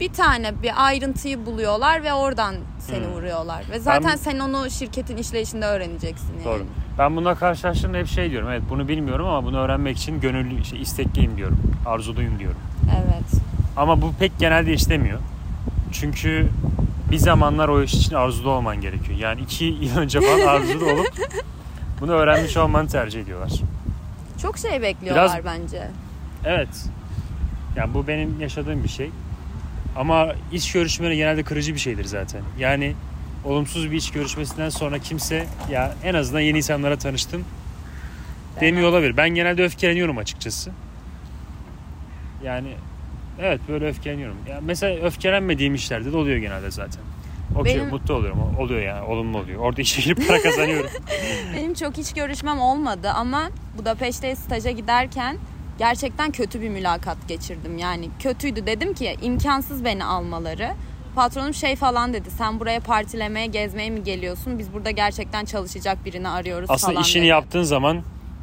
bir 0.00 0.12
tane 0.12 0.62
bir 0.62 0.86
ayrıntıyı 0.86 1.46
buluyorlar 1.46 2.02
ve 2.04 2.12
oradan 2.12 2.54
seni 2.78 3.04
Hmm. 3.06 3.12
vuruyorlar. 3.12 3.64
Ve 3.70 3.78
zaten 3.80 4.10
Ben- 4.10 4.16
sen 4.16 4.38
onu 4.38 4.70
şirketin 4.70 5.16
işleyişinde 5.16 5.66
öğreneceksin 5.66 6.32
yani. 6.34 6.44
Doğru. 6.44 6.66
Ben 6.98 7.16
bununla 7.16 7.34
karşılaştığımda 7.34 7.98
hep 7.98 8.06
şey 8.08 8.30
diyorum. 8.30 8.48
Evet 8.50 8.62
bunu 8.70 8.88
bilmiyorum 8.88 9.26
ama 9.26 9.44
bunu 9.44 9.58
öğrenmek 9.58 9.96
için 9.96 10.20
gönüllü, 10.20 10.64
şey, 10.64 10.80
istekliyim 10.82 11.36
diyorum. 11.36 11.58
Arzuluyum 11.86 12.38
diyorum. 12.38 12.58
Evet. 12.90 13.42
Ama 13.76 14.02
bu 14.02 14.12
pek 14.18 14.38
genelde 14.38 14.72
işlemiyor. 14.72 15.18
Çünkü 15.92 16.48
bir 17.10 17.18
zamanlar 17.18 17.68
o 17.68 17.82
iş 17.82 17.94
için 17.94 18.14
arzulu 18.14 18.50
olman 18.50 18.80
gerekiyor. 18.80 19.18
Yani 19.18 19.40
iki 19.40 19.64
yıl 19.80 19.96
önce 19.96 20.20
falan 20.20 20.46
arzulu 20.46 20.84
olup 20.92 21.12
bunu 22.00 22.12
öğrenmiş 22.12 22.56
olmanı 22.56 22.88
tercih 22.88 23.20
ediyorlar. 23.20 23.52
Çok 24.42 24.58
şey 24.58 24.82
bekliyorlar 24.82 25.42
Biraz- 25.44 25.44
bence. 25.60 25.88
Evet. 26.44 26.68
Yani 27.76 27.94
bu 27.94 28.06
benim 28.06 28.40
yaşadığım 28.40 28.84
bir 28.84 28.88
şey. 28.88 29.10
Ama 29.96 30.34
iş 30.52 30.72
görüşmeleri 30.72 31.16
genelde 31.16 31.42
kırıcı 31.42 31.74
bir 31.74 31.78
şeydir 31.78 32.04
zaten. 32.04 32.42
Yani 32.58 32.94
olumsuz 33.44 33.90
bir 33.90 33.96
iş 33.96 34.10
görüşmesinden 34.10 34.68
sonra 34.68 34.98
kimse 34.98 35.46
ya 35.70 35.94
en 36.04 36.14
azından 36.14 36.40
yeni 36.40 36.56
insanlara 36.56 36.98
tanıştım 36.98 37.44
demiyor 38.60 38.88
olabilir. 38.88 39.16
Ben 39.16 39.28
genelde 39.28 39.64
öfkeleniyorum 39.64 40.18
açıkçası. 40.18 40.70
Yani 42.44 42.68
evet 43.40 43.60
böyle 43.68 43.88
öfkeleniyorum. 43.88 44.36
Ya 44.48 44.60
mesela 44.62 45.06
öfkelenmediğim 45.06 45.74
işlerde 45.74 46.12
de 46.12 46.16
oluyor 46.16 46.36
genelde 46.36 46.70
zaten. 46.70 47.02
Okey 47.56 47.74
Benim- 47.74 47.88
mutlu 47.88 48.14
oluyorum. 48.14 48.56
Oluyor 48.58 48.82
yani 48.82 49.02
olumlu 49.04 49.38
oluyor. 49.38 49.60
Orada 49.60 49.80
işe 49.82 50.02
girip 50.02 50.28
para 50.28 50.42
kazanıyorum. 50.42 50.90
Benim 51.56 51.74
çok 51.74 51.96
hiç 51.96 52.12
görüşmem 52.12 52.60
olmadı 52.60 53.10
ama 53.10 53.50
Budapeşte 53.78 54.36
staja 54.36 54.70
giderken 54.70 55.36
gerçekten 55.78 56.30
kötü 56.30 56.60
bir 56.60 56.68
mülakat 56.68 57.28
geçirdim. 57.28 57.78
Yani 57.78 58.10
kötüydü 58.18 58.66
dedim 58.66 58.94
ki 58.94 59.16
imkansız 59.22 59.84
beni 59.84 60.04
almaları. 60.04 60.70
Patronum 61.14 61.54
şey 61.54 61.76
falan 61.76 62.12
dedi. 62.12 62.30
Sen 62.30 62.60
buraya 62.60 62.80
partilemeye, 62.80 63.46
gezmeye 63.46 63.90
mi 63.90 64.04
geliyorsun? 64.04 64.58
Biz 64.58 64.72
burada 64.72 64.90
gerçekten 64.90 65.44
çalışacak 65.44 66.04
birini 66.04 66.28
arıyoruz 66.28 66.70
Aslında 66.70 66.92
falan 66.92 67.02
işini 67.02 67.20
dedi. 67.20 67.28
yaptığın 67.28 67.62
zaman 67.62 68.02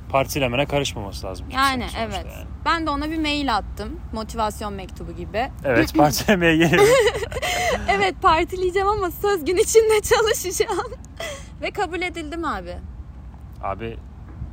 partilemene 0.10 0.66
karışmaması 0.66 1.28
lazım. 1.28 1.46
Yani 1.50 1.86
evet. 2.00 2.26
yani. 2.36 2.48
Ben 2.66 2.86
de 2.86 2.90
ona 2.90 3.12
bir 3.12 3.18
mail 3.18 3.56
attım. 3.56 4.00
Motivasyon 4.14 4.74
mektubu 4.74 5.12
gibi. 5.12 5.52
Evet 5.64 5.94
partilemeye 5.98 6.58
geliyorum. 6.58 6.88
evet 7.90 8.16
partileyeceğim 8.22 8.88
ama 8.88 9.12
söz 9.12 9.46
gün 9.46 9.58
içinde 9.58 10.02
çalışacağım. 10.16 10.92
Ve 11.62 11.72
kabul 11.72 12.02
edildim 12.02 12.46
abi. 12.46 12.76
Abi 13.64 13.98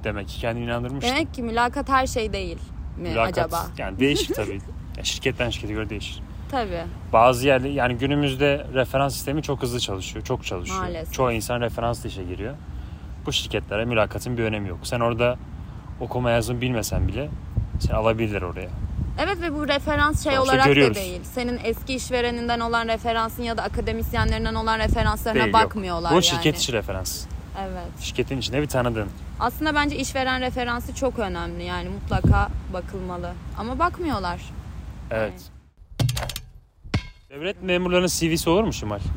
demek 0.04 0.28
ki 0.28 0.40
kendini 0.40 0.64
inandırmıştın. 0.64 1.10
Demek 1.14 1.34
ki 1.34 1.42
mülakat 1.42 1.88
her 1.88 2.06
şey 2.06 2.32
değil 2.32 2.58
mi 2.96 3.08
Mülakat, 3.08 3.38
acaba? 3.38 3.66
Yani 3.78 3.98
değişir 3.98 4.34
tabii. 4.36 4.60
Şirketten 5.02 5.50
şirkete 5.50 5.72
göre 5.72 5.88
değişir. 5.90 6.22
Tabii. 6.50 6.82
Bazı 7.12 7.46
yerde 7.46 7.68
yani 7.68 7.94
günümüzde 7.98 8.66
referans 8.74 9.14
sistemi 9.14 9.42
çok 9.42 9.62
hızlı 9.62 9.80
çalışıyor. 9.80 10.24
Çok 10.24 10.44
çalışıyor. 10.46 10.80
Maalesef. 10.80 11.12
Çoğu 11.14 11.32
insan 11.32 11.60
referansla 11.60 12.08
işe 12.08 12.24
giriyor. 12.24 12.54
Bu 13.26 13.32
şirketlere 13.32 13.84
mülakatın 13.84 14.38
bir 14.38 14.42
önemi 14.42 14.68
yok. 14.68 14.78
Sen 14.82 15.00
orada 15.00 15.36
okuma 16.00 16.30
yazın 16.30 16.60
bilmesen 16.60 17.08
bile 17.08 17.28
seni 17.80 17.94
alabilirler 17.96 18.42
oraya. 18.42 18.68
Evet 19.18 19.40
ve 19.42 19.54
bu 19.54 19.68
referans 19.68 20.24
şey 20.24 20.32
Sonuçta 20.32 20.52
olarak 20.54 20.66
görüyoruz. 20.66 20.96
da 20.96 21.00
değil. 21.00 21.20
Senin 21.24 21.60
eski 21.64 21.94
işvereninden 21.94 22.60
olan 22.60 22.88
referansın 22.88 23.42
ya 23.42 23.56
da 23.56 23.62
akademisyenlerinden 23.62 24.54
olan 24.54 24.78
referanslarına 24.78 25.42
Değil, 25.44 25.54
yok. 25.54 25.62
bakmıyorlar 25.64 26.10
Bu 26.10 26.14
yani. 26.14 26.24
şirket 26.24 26.58
içi 26.58 26.72
referans. 26.72 27.24
Evet. 27.60 28.00
Şirketin 28.00 28.38
içinde 28.38 28.62
bir 28.62 28.66
tanıdığın. 28.66 29.08
Aslında 29.40 29.74
bence 29.74 29.96
işveren 29.96 30.40
referansı 30.40 30.94
çok 30.94 31.18
önemli. 31.18 31.64
Yani 31.64 31.88
mutlaka 31.88 32.48
bakılmalı. 32.72 33.32
Ama 33.58 33.78
bakmıyorlar. 33.78 34.40
Evet. 35.10 35.42
Devlet 37.30 37.62
memurlarının 37.62 38.06
CV'si 38.08 38.50
olur 38.50 38.64
mu 38.64 38.72
Şimal? 38.72 38.98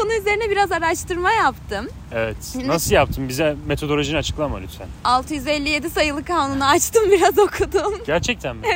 Konu 0.00 0.12
üzerine 0.14 0.50
biraz 0.50 0.72
araştırma 0.72 1.32
yaptım. 1.32 1.88
Evet. 2.12 2.36
Şimdi- 2.52 2.68
Nasıl 2.68 2.94
yaptın? 2.94 3.28
Bize 3.28 3.56
metodolojini 3.66 4.18
açıklama 4.18 4.58
lütfen. 4.58 4.88
657 5.04 5.90
sayılı 5.90 6.24
kanunu 6.24 6.64
açtım 6.64 7.02
biraz 7.10 7.38
okudum. 7.38 7.94
Gerçekten 8.06 8.56
mi? 8.56 8.66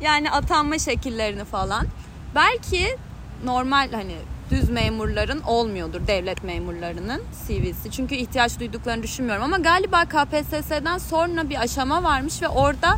Yani 0.00 0.30
atanma 0.30 0.78
şekillerini 0.78 1.44
falan. 1.44 1.86
Belki 2.34 2.96
normal 3.44 3.92
hani 3.92 4.14
düz 4.50 4.70
memurların 4.70 5.40
olmuyordur 5.42 6.06
devlet 6.06 6.44
memurlarının 6.44 7.22
CV'si. 7.46 7.90
Çünkü 7.90 8.14
ihtiyaç 8.14 8.60
duyduklarını 8.60 9.02
düşünmüyorum 9.02 9.42
ama 9.44 9.58
galiba 9.58 10.04
KPSS'den 10.04 10.98
sonra 10.98 11.50
bir 11.50 11.60
aşama 11.60 12.02
varmış 12.02 12.42
ve 12.42 12.48
orada 12.48 12.96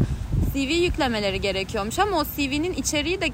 CV 0.52 0.58
yüklemeleri 0.58 1.40
gerekiyormuş 1.40 1.98
ama 1.98 2.18
o 2.18 2.24
CV'nin 2.24 2.72
içeriği 2.72 3.20
de 3.20 3.26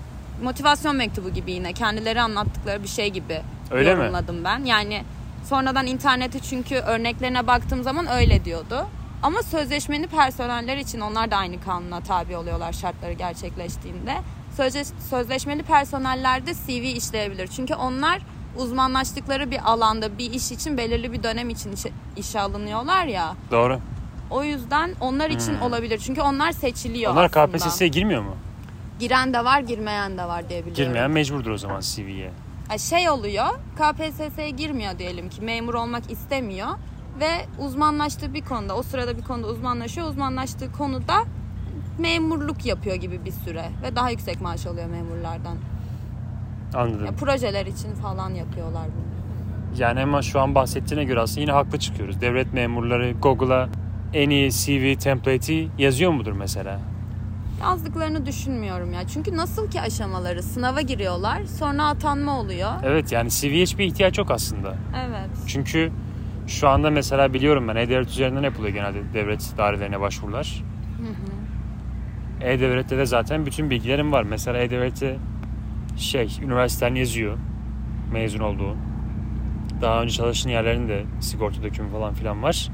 motivasyon 0.43 0.97
mektubu 0.97 1.31
gibi 1.31 1.53
yine 1.53 1.73
kendileri 1.73 2.21
anlattıkları 2.21 2.83
bir 2.83 2.89
şey 2.89 3.11
gibi 3.11 3.41
Öyle 3.71 3.95
mi? 3.95 4.01
yorumladım 4.01 4.45
ben. 4.45 4.65
Yani 4.65 5.03
sonradan 5.49 5.87
internete 5.87 6.39
çünkü 6.39 6.75
örneklerine 6.75 7.47
baktığım 7.47 7.83
zaman 7.83 8.07
öyle 8.07 8.45
diyordu. 8.45 8.87
Ama 9.23 9.43
sözleşmeli 9.43 10.07
personeller 10.07 10.77
için 10.77 11.01
onlar 11.01 11.31
da 11.31 11.37
aynı 11.37 11.61
kanuna 11.61 12.01
tabi 12.01 12.37
oluyorlar 12.37 12.73
şartları 12.73 13.13
gerçekleştiğinde. 13.13 14.15
Sözleş- 14.57 14.93
Sözleşmeli 15.11 15.63
personellerde 15.63 16.55
CV 16.55 16.71
işleyebilir. 16.97 17.47
Çünkü 17.47 17.75
onlar 17.75 18.23
uzmanlaştıkları 18.57 19.51
bir 19.51 19.71
alanda 19.71 20.19
bir 20.19 20.33
iş 20.33 20.53
için 20.53 20.77
belirli 20.79 21.13
bir 21.13 21.23
dönem 21.23 21.51
için 21.51 21.73
işe, 21.73 21.91
işe 22.17 22.41
alınıyorlar 22.41 23.07
ya. 23.07 23.35
Doğru. 23.51 23.79
O 24.31 24.45
yüzden 24.45 24.95
onlar 25.01 25.31
için 25.31 25.55
Hmm. 25.55 25.63
olabilir. 25.63 25.99
Çünkü 25.99 26.21
onlar 26.21 26.53
seçiliyor 26.53 27.13
Onlar 27.13 27.25
aslında. 27.25 27.47
KPSS'ye 27.47 27.89
girmiyor 27.89 28.23
mu? 28.23 28.37
Giren 29.01 29.35
de 29.35 29.45
var, 29.45 29.61
girmeyen 29.61 30.19
de 30.19 30.25
var 30.25 30.49
diye 30.49 30.61
biliyorum. 30.61 30.85
Girmeyen 30.85 31.11
mecburdur 31.11 31.51
o 31.51 31.59
zaman 31.59 31.81
CV'ye. 31.81 32.31
Şey 32.79 33.11
oluyor 33.11 33.47
KPSS'ye 33.79 34.51
girmiyor 34.51 34.99
diyelim 34.99 35.29
ki 35.31 35.43
memur 35.43 35.75
olmak 35.75 36.11
istemiyor 36.11 36.69
ve 37.21 37.31
uzmanlaştığı 37.59 38.35
bir 38.35 38.45
konuda 38.45 38.77
o 38.77 38.83
sırada 38.83 39.17
bir 39.19 39.23
konuda 39.23 39.47
uzmanlaşıyor 39.47 40.09
uzmanlaştığı 40.09 40.73
konuda 40.73 41.15
memurluk 41.99 42.67
yapıyor 42.67 42.97
gibi 42.97 43.25
bir 43.25 43.33
süre 43.33 43.65
ve 43.83 43.97
daha 43.97 44.11
yüksek 44.11 44.41
maaş 44.41 44.67
alıyor 44.67 44.87
memurlardan. 44.87 45.57
Anladım. 46.75 47.07
Ya 47.07 47.13
projeler 47.13 47.67
için 47.67 47.95
falan 47.95 48.31
yapıyorlar 48.31 48.85
bunu. 48.85 49.13
Yani 49.81 50.01
ama 50.01 50.23
şu 50.23 50.41
an 50.41 50.55
bahsettiğine 50.55 51.05
göre 51.05 51.21
aslında 51.21 51.41
yine 51.41 51.53
haklı 51.53 51.79
çıkıyoruz. 51.79 52.21
Devlet 52.21 52.53
memurları 52.53 53.13
Google'a 53.13 53.69
en 54.15 54.31
iyi 54.31 54.51
CV 54.51 54.95
template'i 54.99 55.69
yazıyor 55.79 56.11
mudur 56.11 56.33
mesela? 56.33 56.81
Yazdıklarını 57.63 58.27
düşünmüyorum 58.27 58.93
ya. 58.93 59.09
Çünkü 59.09 59.37
nasıl 59.37 59.71
ki 59.71 59.81
aşamaları 59.81 60.43
sınava 60.43 60.81
giriyorlar 60.81 61.45
sonra 61.45 61.87
atanma 61.87 62.41
oluyor. 62.41 62.71
Evet 62.85 63.13
yani 63.13 63.31
CV'ye 63.31 63.63
hiçbir 63.63 63.85
ihtiyaç 63.85 64.19
yok 64.19 64.31
aslında. 64.31 64.75
Evet. 65.07 65.31
Çünkü 65.47 65.93
şu 66.47 66.69
anda 66.69 66.91
mesela 66.91 67.35
biliyorum 67.35 67.69
ben 67.69 67.77
E-Devlet 67.77 68.09
üzerinden 68.09 68.43
yapılıyor 68.43 68.75
genelde 68.75 68.99
devlet 69.15 69.55
dairelerine 69.59 70.01
başvurular. 70.01 70.65
E-Devlet'te 72.45 72.99
de 72.99 73.07
zaten 73.07 73.47
bütün 73.47 73.71
bilgilerim 73.71 74.13
var. 74.13 74.23
Mesela 74.23 74.59
E-Devlet'te 74.59 75.17
şey 75.97 76.29
üniversiteden 76.43 76.95
yazıyor 76.95 77.39
mezun 78.13 78.39
olduğu. 78.41 78.77
Daha 79.81 80.03
önce 80.03 80.15
çalıştığın 80.15 80.51
yerlerin 80.51 80.89
de 80.89 81.03
sigorta 81.21 81.63
dökümü 81.63 81.91
falan 81.91 82.15
filan 82.15 82.43
var. 82.43 82.69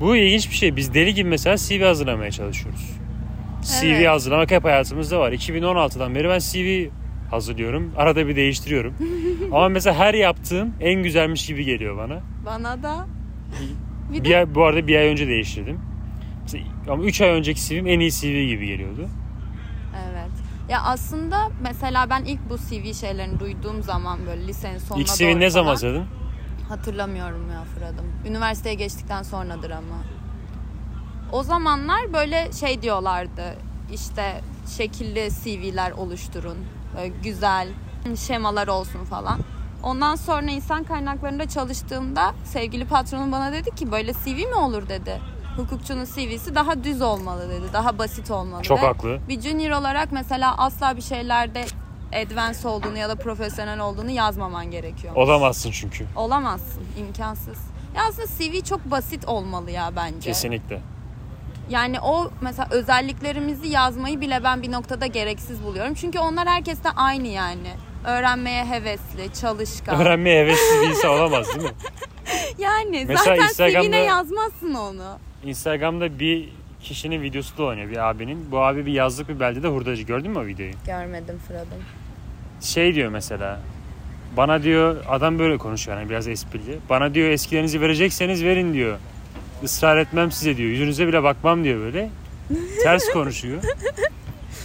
Bu 0.00 0.16
ilginç 0.16 0.50
bir 0.50 0.54
şey. 0.54 0.76
Biz 0.76 0.94
deli 0.94 1.14
gibi 1.14 1.28
mesela 1.28 1.56
CV 1.56 1.82
hazırlamaya 1.82 2.30
çalışıyoruz. 2.30 2.90
CV 3.62 3.86
Evet. 3.86 4.08
hazırlamak 4.08 4.50
hep 4.50 4.64
hayatımızda 4.64 5.20
var. 5.20 5.32
2016'dan 5.32 6.14
beri 6.14 6.28
ben 6.28 6.38
CV 6.38 6.90
hazırlıyorum. 7.30 7.92
Arada 7.96 8.28
bir 8.28 8.36
değiştiriyorum. 8.36 8.94
Ama 9.52 9.68
mesela 9.68 9.96
her 9.96 10.14
yaptığım 10.14 10.74
en 10.80 11.02
güzelmiş 11.02 11.46
gibi 11.46 11.64
geliyor 11.64 11.96
bana. 11.96 12.20
Bana 12.46 12.82
da 12.82 13.06
bir 14.12 14.24
Bir 14.24 14.30
de 14.30 14.36
ay, 14.36 14.54
bu 14.54 14.64
arada 14.64 14.86
bir 14.86 14.96
ay 14.96 15.06
önce 15.08 15.28
değiştirdim. 15.28 15.80
Ama 16.88 17.02
3 17.04 17.20
ay 17.20 17.28
önceki 17.28 17.60
CV'm 17.68 17.86
en 17.86 18.00
iyi 18.00 18.12
CV 18.12 18.46
gibi 18.46 18.66
geliyordu. 18.66 19.08
evet. 20.10 20.30
Ya 20.68 20.82
aslında 20.82 21.50
mesela 21.62 22.10
ben 22.10 22.24
ilk 22.24 22.50
bu 22.50 22.56
CV 22.58 22.92
şeylerini 22.94 23.40
duyduğum 23.40 23.82
zaman 23.82 24.26
böyle 24.26 24.46
lisenin 24.46 24.78
sonuna 24.78 25.02
İlk 25.02 25.08
CV 25.08 25.40
ne 25.40 25.50
zaman 25.50 25.70
hazırladın? 25.70 26.06
Hatırlamıyorum 26.68 27.50
ya 27.52 27.64
Fırat'ım. 27.64 28.06
Üniversiteye 28.26 28.74
geçtikten 28.74 29.22
sonradır 29.22 29.70
ama. 29.70 29.96
O 31.32 31.42
zamanlar 31.42 32.12
böyle 32.12 32.52
şey 32.60 32.82
diyorlardı. 32.82 33.54
İşte 33.94 34.40
şekilli 34.76 35.28
CV'ler 35.44 35.90
oluşturun. 35.90 36.56
Böyle 36.96 37.12
güzel 37.22 37.68
şemalar 38.16 38.68
olsun 38.68 39.04
falan. 39.04 39.38
Ondan 39.82 40.16
sonra 40.16 40.50
insan 40.50 40.84
kaynaklarında 40.84 41.48
çalıştığımda 41.48 42.34
sevgili 42.44 42.84
patronum 42.84 43.32
bana 43.32 43.52
dedi 43.52 43.74
ki 43.74 43.92
böyle 43.92 44.12
CV 44.12 44.28
mi 44.48 44.54
olur 44.54 44.88
dedi. 44.88 45.20
Hukukçunun 45.58 46.04
CV'si 46.04 46.54
daha 46.54 46.84
düz 46.84 47.02
olmalı 47.02 47.50
dedi. 47.50 47.72
Daha 47.72 47.98
basit 47.98 48.30
olmalı. 48.30 48.62
Çok 48.62 48.78
haklı. 48.78 49.18
Bir 49.28 49.40
junior 49.40 49.70
olarak 49.80 50.12
mesela 50.12 50.54
asla 50.58 50.96
bir 50.96 51.02
şeylerde 51.02 51.64
advance 52.24 52.68
olduğunu 52.68 52.98
ya 52.98 53.08
da 53.08 53.14
profesyonel 53.16 53.80
olduğunu 53.80 54.10
yazmaman 54.10 54.70
gerekiyor. 54.70 55.14
Olamazsın 55.16 55.70
çünkü. 55.70 56.06
Olamazsın. 56.16 56.82
imkansız. 56.98 57.58
Ya 57.96 58.02
aslında 58.08 58.26
CV 58.38 58.60
çok 58.64 58.84
basit 58.90 59.24
olmalı 59.28 59.70
ya 59.70 59.92
bence. 59.96 60.20
Kesinlikle. 60.30 60.80
Yani 61.70 62.00
o 62.00 62.30
mesela 62.40 62.68
özelliklerimizi 62.70 63.68
yazmayı 63.68 64.20
bile 64.20 64.44
ben 64.44 64.62
bir 64.62 64.72
noktada 64.72 65.06
gereksiz 65.06 65.64
buluyorum. 65.64 65.94
Çünkü 65.94 66.18
onlar 66.18 66.48
herkeste 66.48 66.90
aynı 66.90 67.26
yani. 67.26 67.70
Öğrenmeye 68.04 68.64
hevesli, 68.64 69.32
çalışkan. 69.40 70.00
Öğrenmeye 70.00 70.42
hevesli 70.44 70.80
değilse 70.82 71.08
olamaz 71.08 71.48
değil 71.48 71.62
mi? 71.62 71.74
yani 72.58 73.04
Mesela 73.08 73.36
zaten 73.36 73.48
Instagram'da- 73.48 73.82
CV'ne 73.86 73.98
yazmazsın 73.98 74.74
onu. 74.74 75.18
Instagram'da 75.44 76.18
bir 76.18 76.48
kişinin 76.82 77.22
videosu 77.22 77.56
dolanıyor 77.58 77.90
bir 77.90 78.08
abinin. 78.10 78.50
Bu 78.50 78.58
abi 78.60 78.86
bir 78.86 78.92
yazlık 78.92 79.28
bir 79.28 79.40
beldede 79.40 79.68
hurdacı. 79.68 80.02
Gördün 80.02 80.30
mü 80.30 80.38
o 80.38 80.46
videoyu? 80.46 80.72
Görmedim 80.86 81.38
Fırat'ım. 81.48 81.82
Şey 82.60 82.94
diyor 82.94 83.10
mesela. 83.10 83.60
Bana 84.36 84.62
diyor 84.62 84.96
adam 85.08 85.38
böyle 85.38 85.58
konuşuyor 85.58 85.98
yani 85.98 86.10
biraz 86.10 86.28
esprili. 86.28 86.78
Bana 86.90 87.14
diyor 87.14 87.28
eskilerinizi 87.30 87.80
verecekseniz 87.80 88.44
verin 88.44 88.74
diyor. 88.74 88.98
Israr 89.62 89.96
etmem 89.96 90.32
size 90.32 90.56
diyor. 90.56 90.70
Yüzünüze 90.70 91.06
bile 91.08 91.22
bakmam 91.22 91.64
diyor 91.64 91.80
böyle. 91.80 92.10
Ters 92.82 93.08
konuşuyor. 93.12 93.62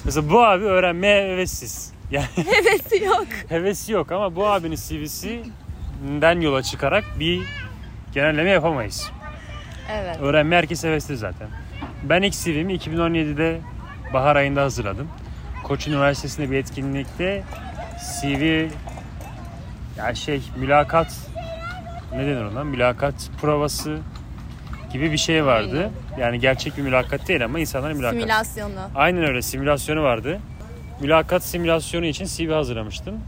Mesela 0.05 0.29
bu 0.29 0.43
abi 0.43 0.63
öğrenmeye 0.63 1.33
hevessiz. 1.33 1.93
Yani 2.11 2.25
Hevesi 2.35 3.03
yok. 3.03 3.27
hevesi 3.49 3.91
yok 3.91 4.11
ama 4.11 4.35
bu 4.35 4.47
abinin 4.47 4.75
CV'sinden 4.75 6.41
yola 6.41 6.63
çıkarak 6.63 7.03
bir 7.19 7.41
genelleme 8.13 8.49
yapamayız. 8.49 9.11
Evet. 9.91 10.17
Öğrenme 10.21 10.55
herkes 10.55 10.83
hevesli 10.83 11.17
zaten. 11.17 11.47
Ben 12.03 12.21
ilk 12.21 12.33
CV'mi 12.33 12.73
2017'de 12.75 13.59
bahar 14.13 14.35
ayında 14.35 14.61
hazırladım. 14.61 15.07
Koç 15.63 15.87
Üniversitesi'nde 15.87 16.51
bir 16.51 16.57
etkinlikte 16.57 17.43
CV 18.21 18.69
ya 19.97 20.15
şey 20.15 20.41
mülakat 20.57 21.17
ne 22.13 22.19
denir 22.25 22.43
ona? 22.45 22.63
Mülakat 22.63 23.29
provası 23.41 23.99
gibi 24.93 25.11
bir 25.11 25.17
şey 25.17 25.45
vardı. 25.45 25.91
Yani 26.19 26.39
gerçek 26.39 26.77
bir 26.77 26.81
mülakat 26.81 27.27
değil 27.27 27.45
ama 27.45 27.59
insanların 27.59 27.97
mülakat. 27.97 28.19
Simülasyonu. 28.19 28.79
Aynen 28.95 29.23
öyle 29.23 29.41
simülasyonu 29.41 30.03
vardı. 30.03 30.39
Mülakat 31.01 31.43
simülasyonu 31.43 32.05
için 32.05 32.25
CV 32.25 32.51
hazırlamıştım. 32.51 33.19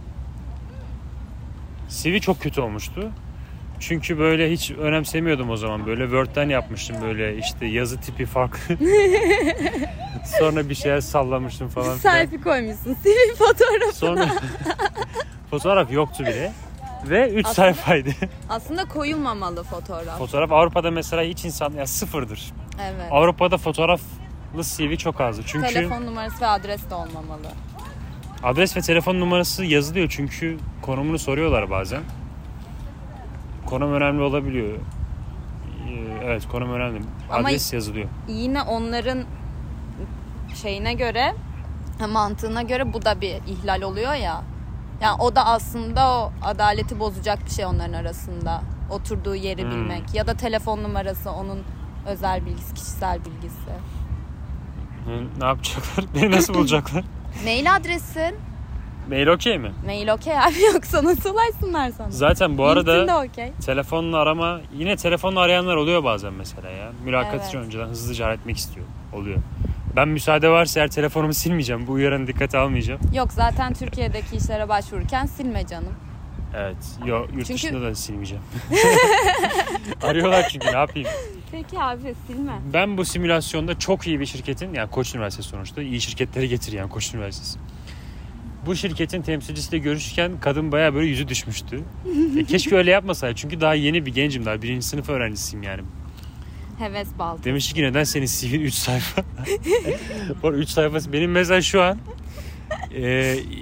CV 1.89 2.19
çok 2.19 2.41
kötü 2.41 2.61
olmuştu. 2.61 3.11
Çünkü 3.79 4.19
böyle 4.19 4.51
hiç 4.51 4.71
önemsemiyordum 4.71 5.49
o 5.49 5.57
zaman. 5.57 5.85
Böyle 5.85 6.03
Word'den 6.03 6.49
yapmıştım 6.49 6.95
böyle 7.01 7.37
işte 7.37 7.65
yazı 7.65 8.01
tipi 8.01 8.25
farklı. 8.25 8.77
Sonra 10.39 10.69
bir 10.69 10.75
şeyler 10.75 11.01
sallamıştım 11.01 11.67
falan. 11.69 11.97
Selfie 11.97 12.41
koymuşsun. 12.41 12.93
CV 13.03 13.35
fotoğrafı. 13.37 13.95
Sonra 13.97 14.27
fotoğraf 15.51 15.91
yoktu 15.91 16.23
bile. 16.23 16.51
Ve 17.09 17.29
3 17.29 17.45
Aslında- 17.45 17.53
sayfaydı. 17.53 18.09
Aslında 18.49 18.85
koyulmamalı 18.85 19.63
fotoğraf. 19.63 20.17
Fotoğraf 20.17 20.51
Avrupa'da 20.51 20.91
mesela 20.91 21.23
hiç 21.23 21.45
insan 21.45 21.71
ya 21.73 21.87
sıfırdır. 21.87 22.51
Evet. 22.83 23.11
Avrupa'da 23.11 23.57
fotoğraflı 23.57 24.63
CV 24.63 24.95
çok 24.95 25.21
azdı. 25.21 25.41
Çünkü 25.45 25.67
Telefon 25.73 26.05
numarası 26.05 26.41
ve 26.41 26.47
adres 26.47 26.89
de 26.89 26.95
olmamalı. 26.95 27.47
Adres 28.43 28.77
ve 28.77 28.81
telefon 28.81 29.19
numarası 29.19 29.65
yazılıyor 29.65 30.07
çünkü 30.09 30.57
konumunu 30.81 31.19
soruyorlar 31.19 31.69
bazen. 31.69 32.01
Konum 33.65 33.93
önemli 33.93 34.21
olabiliyor. 34.21 34.73
Ee, 34.73 36.17
Evet 36.23 36.47
konum 36.47 36.71
önemli. 36.73 37.01
Ama- 37.31 37.47
Adres 37.47 37.73
yazılıyor. 37.73 38.07
Yine 38.27 38.61
onların 38.61 39.23
şeyine 40.55 40.93
göre 40.93 41.33
mantığına 42.11 42.61
göre 42.61 42.93
bu 42.93 43.05
da 43.05 43.21
bir 43.21 43.35
ihlal 43.47 43.81
oluyor 43.81 44.13
ya. 44.13 44.41
Yani 45.01 45.21
o 45.21 45.35
da 45.35 45.45
aslında 45.45 46.09
o 46.19 46.31
adaleti 46.41 46.99
bozacak 46.99 47.45
bir 47.45 47.51
şey 47.51 47.65
onların 47.65 47.93
arasında. 47.93 48.61
Oturduğu 48.89 49.35
yeri 49.35 49.63
Hmm. 49.63 49.71
bilmek 49.71 50.13
ya 50.13 50.27
da 50.27 50.33
telefon 50.33 50.83
numarası 50.83 51.31
onun 51.31 51.63
özel 52.07 52.45
bilgisi, 52.45 52.73
kişisel 52.73 53.19
bilgisi. 53.25 53.69
Ne, 55.07 55.17
ne 55.41 55.45
yapacaklar? 55.45 56.05
Beni 56.15 56.31
nasıl 56.31 56.53
bulacaklar? 56.53 57.03
Mail 57.45 57.75
adresin. 57.75 58.35
Mail 59.09 59.27
okey 59.27 59.57
mi? 59.57 59.71
Mail 59.85 60.07
okey 60.07 60.39
abi 60.39 60.61
yoksa 60.73 61.03
nasıl 61.03 61.33
ulaşsınlar 61.33 61.91
sana? 61.97 62.11
Zaten 62.11 62.57
bu 62.57 62.63
LinkedIn 62.63 62.85
de 62.87 62.91
arada 62.91 63.23
okey. 63.25 63.51
telefonla 63.65 64.17
arama 64.17 64.61
yine 64.77 64.95
telefonla 64.95 65.39
arayanlar 65.39 65.75
oluyor 65.75 66.03
bazen 66.03 66.33
mesela 66.33 66.69
ya. 66.69 66.91
Mülakat 67.03 67.33
Evet. 67.35 67.47
için 67.47 67.57
önceden 67.59 67.87
hızlıca 67.87 68.25
halletmek 68.25 68.57
istiyor. 68.57 68.85
Oluyor. 69.13 69.37
Ben 69.95 70.07
müsaade 70.07 70.49
varsa 70.49 70.79
eğer 70.79 70.87
telefonumu 70.87 71.33
silmeyeceğim. 71.33 71.87
Bu 71.87 71.91
uyarını 71.91 72.27
dikkate 72.27 72.57
almayacağım. 72.57 73.01
Yok 73.13 73.31
zaten 73.33 73.73
Türkiye'deki 73.73 74.35
işlere 74.35 74.69
başvururken 74.69 75.25
silme 75.25 75.67
canım. 75.67 75.93
Evet. 76.57 76.77
Yo, 77.05 77.19
yurt 77.21 77.29
Çünkü- 77.47 77.53
dışında 77.53 77.81
da 77.81 77.95
silmeyeceğim. 77.95 78.43
Arıyorlar 80.03 80.49
çünkü 80.51 80.67
ne 80.67 80.77
yapayım. 80.77 81.09
Peki 81.51 81.79
abi 81.79 82.15
silme. 82.27 82.51
Ben 82.73 82.97
bu 82.97 83.05
simülasyonda 83.05 83.79
çok 83.79 84.07
iyi 84.07 84.19
bir 84.19 84.25
şirketin, 84.25 84.73
yani 84.73 84.89
Koç 84.89 85.15
Üniversitesi 85.15 85.49
sonuçta 85.49 85.81
iyi 85.81 86.01
şirketleri 86.01 86.49
getiriyor 86.49 86.81
yani 86.83 86.91
Koç 86.91 87.13
Üniversitesi. 87.13 87.59
Bu 88.65 88.75
şirketin 88.75 89.21
temsilcisiyle 89.21 89.77
görüşürken 89.77 90.31
kadın 90.41 90.71
bayağı 90.71 90.93
böyle 90.93 91.07
yüzü 91.07 91.27
düşmüştü. 91.27 91.81
E, 92.39 92.43
keşke 92.43 92.75
öyle 92.75 92.91
yapmasaydı 92.91 93.35
çünkü 93.35 93.61
daha 93.61 93.73
yeni 93.73 94.05
bir 94.05 94.13
gencim 94.13 94.45
daha 94.45 94.61
birinci 94.61 94.85
sınıf 94.85 95.09
öğrencisiyim 95.09 95.63
yani. 95.63 95.81
Heves 96.79 97.07
bal. 97.19 97.43
Demiş 97.43 97.73
ki 97.73 97.83
neden 97.83 98.03
senin 98.03 98.25
CV'nin 98.25 98.63
3 98.63 98.73
sayfa? 98.73 99.23
Bu 100.43 100.53
3 100.53 100.69
sayfası 100.69 101.13
benim 101.13 101.31
mesela 101.31 101.61
şu 101.61 101.81
an 101.81 101.99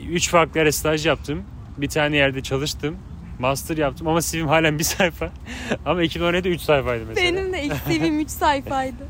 3 0.10 0.30
farklı 0.30 0.60
yere 0.60 0.72
staj 0.72 1.06
yaptım. 1.06 1.44
Bir 1.78 1.90
tane 1.90 2.18
yerde 2.18 2.42
çalıştım. 2.42 2.98
Master 3.40 3.78
yaptım 3.78 4.08
ama 4.08 4.22
CV'm 4.22 4.48
halen 4.48 4.80
bir 4.80 4.84
sayfa. 4.84 5.32
ama 5.86 6.04
2017'de 6.04 6.50
3 6.50 6.62
sayfaydı 6.62 7.06
mesela. 7.08 7.38
Benim 7.38 7.54
de 7.54 7.64
ilk 7.64 7.74
CV'm 7.90 8.20
3 8.20 8.30
sayfaydı. 8.30 9.08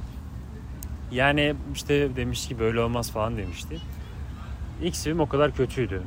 Yani 1.12 1.54
işte 1.76 2.16
demiş 2.16 2.48
ki 2.48 2.60
böyle 2.60 2.80
olmaz 2.80 3.12
falan 3.12 3.38
demişti. 3.38 3.80
İlk 4.82 4.94
CV'm 4.94 5.20
o 5.20 5.30
kadar 5.30 5.56
kötüydü. 5.56 6.02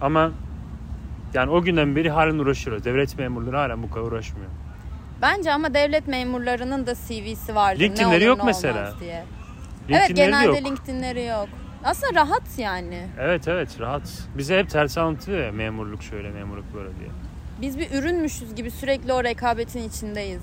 Ama 0.00 0.32
yani 1.34 1.50
o 1.50 1.62
günden 1.62 1.96
beri 1.96 2.10
halen 2.10 2.38
uğraşıyoruz. 2.38 2.84
Devlet 2.84 3.18
memurları 3.18 3.56
halen 3.56 3.82
bu 3.82 3.90
kadar 3.90 4.06
uğraşmıyor. 4.06 4.50
Bence 5.22 5.52
ama 5.52 5.74
devlet 5.74 6.08
memurlarının 6.08 6.86
da 6.86 6.94
CV'si 6.94 7.54
vardır. 7.54 7.80
LinkedIn'leri 7.80 8.10
ne 8.10 8.16
olur, 8.16 8.26
yok 8.26 8.38
ne 8.38 8.44
mesela. 8.44 8.94
Diye. 9.00 9.24
evet 9.88 10.10
LinkedIn'leri 10.10 10.16
de 10.16 10.24
genelde 10.24 10.58
yok. 10.58 10.66
LinkedIn'leri 10.66 11.24
yok. 11.24 11.48
Aslında 11.84 12.14
rahat 12.14 12.58
yani. 12.58 13.06
Evet 13.20 13.48
evet 13.48 13.80
rahat. 13.80 14.28
Bize 14.38 14.58
hep 14.58 14.70
ters 14.70 14.98
anlatıyor 14.98 15.44
ya 15.44 15.52
memurluk 15.52 16.02
şöyle 16.02 16.30
memurluk 16.30 16.74
böyle 16.74 16.88
diye. 16.98 17.08
Biz 17.60 17.78
bir 17.78 17.90
ürünmüşüz 17.90 18.54
gibi 18.54 18.70
sürekli 18.70 19.12
o 19.12 19.24
rekabetin 19.24 19.88
içindeyiz. 19.88 20.42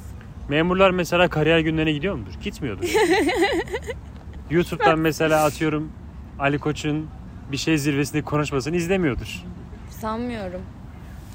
Memurlar 0.50 0.92
mesela 0.92 1.28
kariyer 1.28 1.60
günlerine 1.60 1.92
gidiyor 1.92 2.16
mudur? 2.16 2.32
Gitmiyordur. 2.44 2.90
YouTube'dan 4.50 5.00
mesela 5.00 5.44
atıyorum 5.44 5.92
Ali 6.40 6.60
Koç'un 6.60 7.08
bir 7.52 7.58
şey 7.58 7.78
zirvesinde 7.78 8.22
konuşmasını 8.22 8.76
izlemiyordur. 8.76 9.44
Sanmıyorum. 9.90 10.62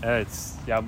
Evet. 0.03 0.53
Ya 0.67 0.83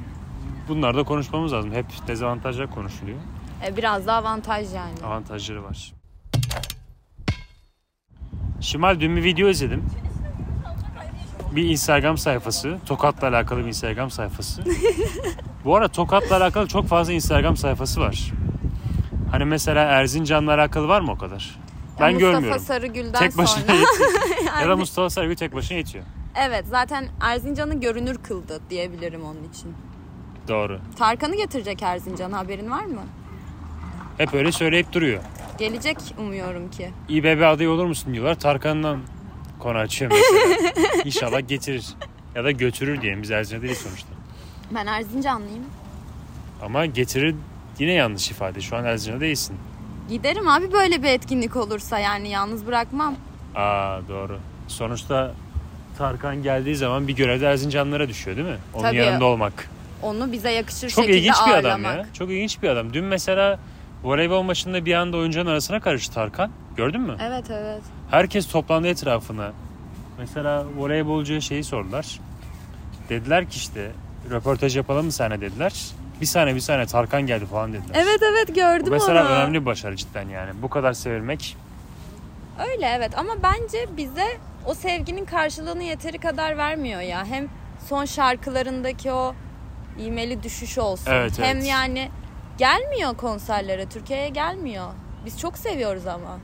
bunlar 0.69 0.97
da 0.97 1.03
konuşmamız 1.03 1.53
lazım. 1.53 1.73
Hep 1.73 1.87
dezavantajlar 2.07 2.71
konuşuluyor. 2.71 3.19
E, 3.67 3.77
biraz 3.77 4.07
da 4.07 4.15
avantaj 4.15 4.75
yani. 4.75 4.95
Avantajları 5.05 5.65
var. 5.65 5.93
Şimal 8.61 9.01
dün 9.01 9.17
bir 9.17 9.25
video 9.25 9.49
izledim. 9.49 9.85
Bir 11.57 11.65
Instagram 11.71 12.19
sayfası. 12.19 12.79
Tokat'la 12.87 13.29
alakalı 13.29 13.61
bir 13.61 13.67
Instagram 13.69 14.11
sayfası. 14.11 14.63
Bu 15.65 15.77
arada 15.77 15.89
Tokat'la 15.89 16.37
alakalı 16.37 16.69
çok 16.69 16.87
fazla 16.87 17.13
Instagram 17.13 17.57
sayfası 17.57 18.01
var. 18.01 18.33
Hani 19.31 19.45
mesela 19.45 19.81
Erzincan'la 19.81 20.55
alakalı 20.55 20.89
var 20.89 21.01
mı 21.01 21.13
o 21.13 21.19
kadar? 21.19 21.59
Ben 22.03 22.13
Mustafa 22.15 22.33
görmüyorum. 22.33 22.63
Sarıgül'den 22.63 23.19
Tek 23.19 23.39
başına 23.39 23.61
sonra. 23.65 23.73
yetiyor. 23.73 24.11
Ya 24.63 24.69
da 24.69 24.77
Mustafa 24.77 25.11
Sarıgül 25.11 25.37
tek 25.37 25.55
başına 25.55 25.79
yetiyor. 25.79 26.05
Evet 26.37 26.65
zaten 26.71 27.09
Erzincan'ı 27.21 27.81
görünür 27.81 28.17
kıldı 28.19 28.61
diyebilirim 28.71 29.25
onun 29.25 29.49
için. 29.53 29.75
Doğru. 30.49 30.81
Tarkan'ı 30.99 31.37
getirecek 31.37 31.83
Erzincan 31.83 32.33
haberin 32.33 32.71
var 32.71 32.85
mı? 32.85 33.03
Hep 34.19 34.35
öyle 34.35 34.53
söyleyip 34.53 34.93
duruyor. 34.93 35.23
Gelecek 35.59 35.97
umuyorum 36.19 36.71
ki. 36.71 36.91
İBB 37.09 37.43
adayı 37.55 37.71
olur 37.71 37.87
musun 37.87 38.15
diyorlar. 38.15 38.35
Tarkan'dan 38.39 39.01
konu 39.59 39.79
açıyor 39.79 40.13
mesela. 40.13 41.03
İnşallah 41.05 41.49
getirir. 41.49 41.87
Ya 42.35 42.45
da 42.45 42.51
götürür 42.51 43.03
diyelim. 43.03 43.23
Biz 43.23 43.31
Erzincan'da 43.31 43.63
değil 43.67 43.75
sonuçta. 43.79 44.09
Ben 44.71 44.87
Erzincanlıyım. 44.87 45.65
Ama 46.63 46.87
getirir 46.87 47.35
yine 47.79 47.93
yanlış 47.93 48.31
ifade. 48.31 48.61
Şu 48.61 48.77
an 48.77 48.85
Erzincan'da 48.85 49.21
değilsin. 49.21 49.57
Giderim 50.13 50.49
abi 50.49 50.73
böyle 50.73 51.03
bir 51.03 51.09
etkinlik 51.09 51.57
olursa 51.57 51.99
yani 51.99 52.29
yalnız 52.29 52.67
bırakmam. 52.67 53.15
Aa 53.55 53.99
doğru. 54.09 54.39
Sonuçta 54.69 55.33
Tarkan 55.99 56.43
geldiği 56.43 56.77
zaman 56.77 57.09
bir 57.09 57.17
görevde 57.17 57.47
Erzincanlara 57.47 58.09
düşüyor 58.09 58.37
değil 58.37 58.49
mi? 58.49 58.57
Onun 58.75 58.83
Tabii. 58.83 58.97
yanında 58.97 59.25
olmak. 59.25 59.69
Onu 60.03 60.33
bize 60.33 60.51
yakışır 60.51 60.91
Çok 60.91 61.05
şekilde 61.05 61.19
ilginç 61.19 61.35
bir 61.47 61.53
adam 61.53 61.55
ağırlamak. 61.55 61.97
ya. 61.97 62.07
Çok 62.13 62.31
ilginç 62.31 62.63
bir 62.63 62.69
adam. 62.69 62.93
Dün 62.93 63.05
mesela 63.05 63.59
voleybol 64.03 64.43
maçında 64.43 64.85
bir 64.85 64.95
anda 64.95 65.17
oyuncuların 65.17 65.47
arasına 65.51 65.81
karıştı 65.81 66.15
Tarkan. 66.15 66.51
Gördün 66.77 67.01
mü? 67.01 67.17
Evet 67.23 67.45
evet. 67.51 67.83
Herkes 68.11 68.47
toplandı 68.49 68.89
etrafına. 68.89 69.53
Mesela 70.19 70.65
voleybolcuya 70.77 71.41
şeyi 71.41 71.65
sordular. 71.65 72.21
Dediler 73.09 73.51
ki 73.51 73.57
işte 73.57 73.91
röportaj 74.31 74.77
yapalım 74.77 75.07
mı 75.07 75.13
sana 75.13 75.41
dediler. 75.41 75.73
Bir 76.23 76.27
saniye 76.27 76.55
bir 76.57 76.61
saniye 76.61 76.87
Tarkan 76.87 77.23
geldi 77.23 77.47
falan 77.47 77.73
dediler. 77.73 77.95
Evet 77.95 78.21
evet 78.23 78.49
Bu 78.49 78.55
gördüm 78.55 78.93
mesela 78.93 79.23
onu. 79.27 79.29
önemli 79.29 79.61
bir 79.61 79.67
başarı 79.67 79.97
cidden 79.97 80.29
yani. 80.29 80.63
Bu 80.63 80.71
kadar 80.71 80.93
sevilmek. 80.93 81.57
Öyle 82.69 82.87
evet 82.87 83.19
ama 83.19 83.33
bence 83.43 83.87
bize 83.97 84.27
o 84.67 84.75
sevginin 84.75 85.25
karşılığını 85.25 85.83
yeteri 85.83 86.19
kadar 86.19 86.57
vermiyor 86.57 87.01
ya. 87.01 87.25
Hem 87.27 87.49
son 87.89 88.05
şarkılarındaki 88.05 89.13
o 89.13 89.35
iğmeli 89.99 90.43
düşüş 90.43 90.79
olsun. 90.79 91.11
Evet, 91.13 91.39
Hem 91.39 91.57
evet. 91.57 91.69
yani 91.69 92.11
gelmiyor 92.59 93.17
konserlere, 93.17 93.89
Türkiye'ye 93.89 94.29
gelmiyor. 94.29 94.87
Biz 95.25 95.41
çok 95.41 95.59
seviyoruz 95.59 96.07
ama. 96.07 96.39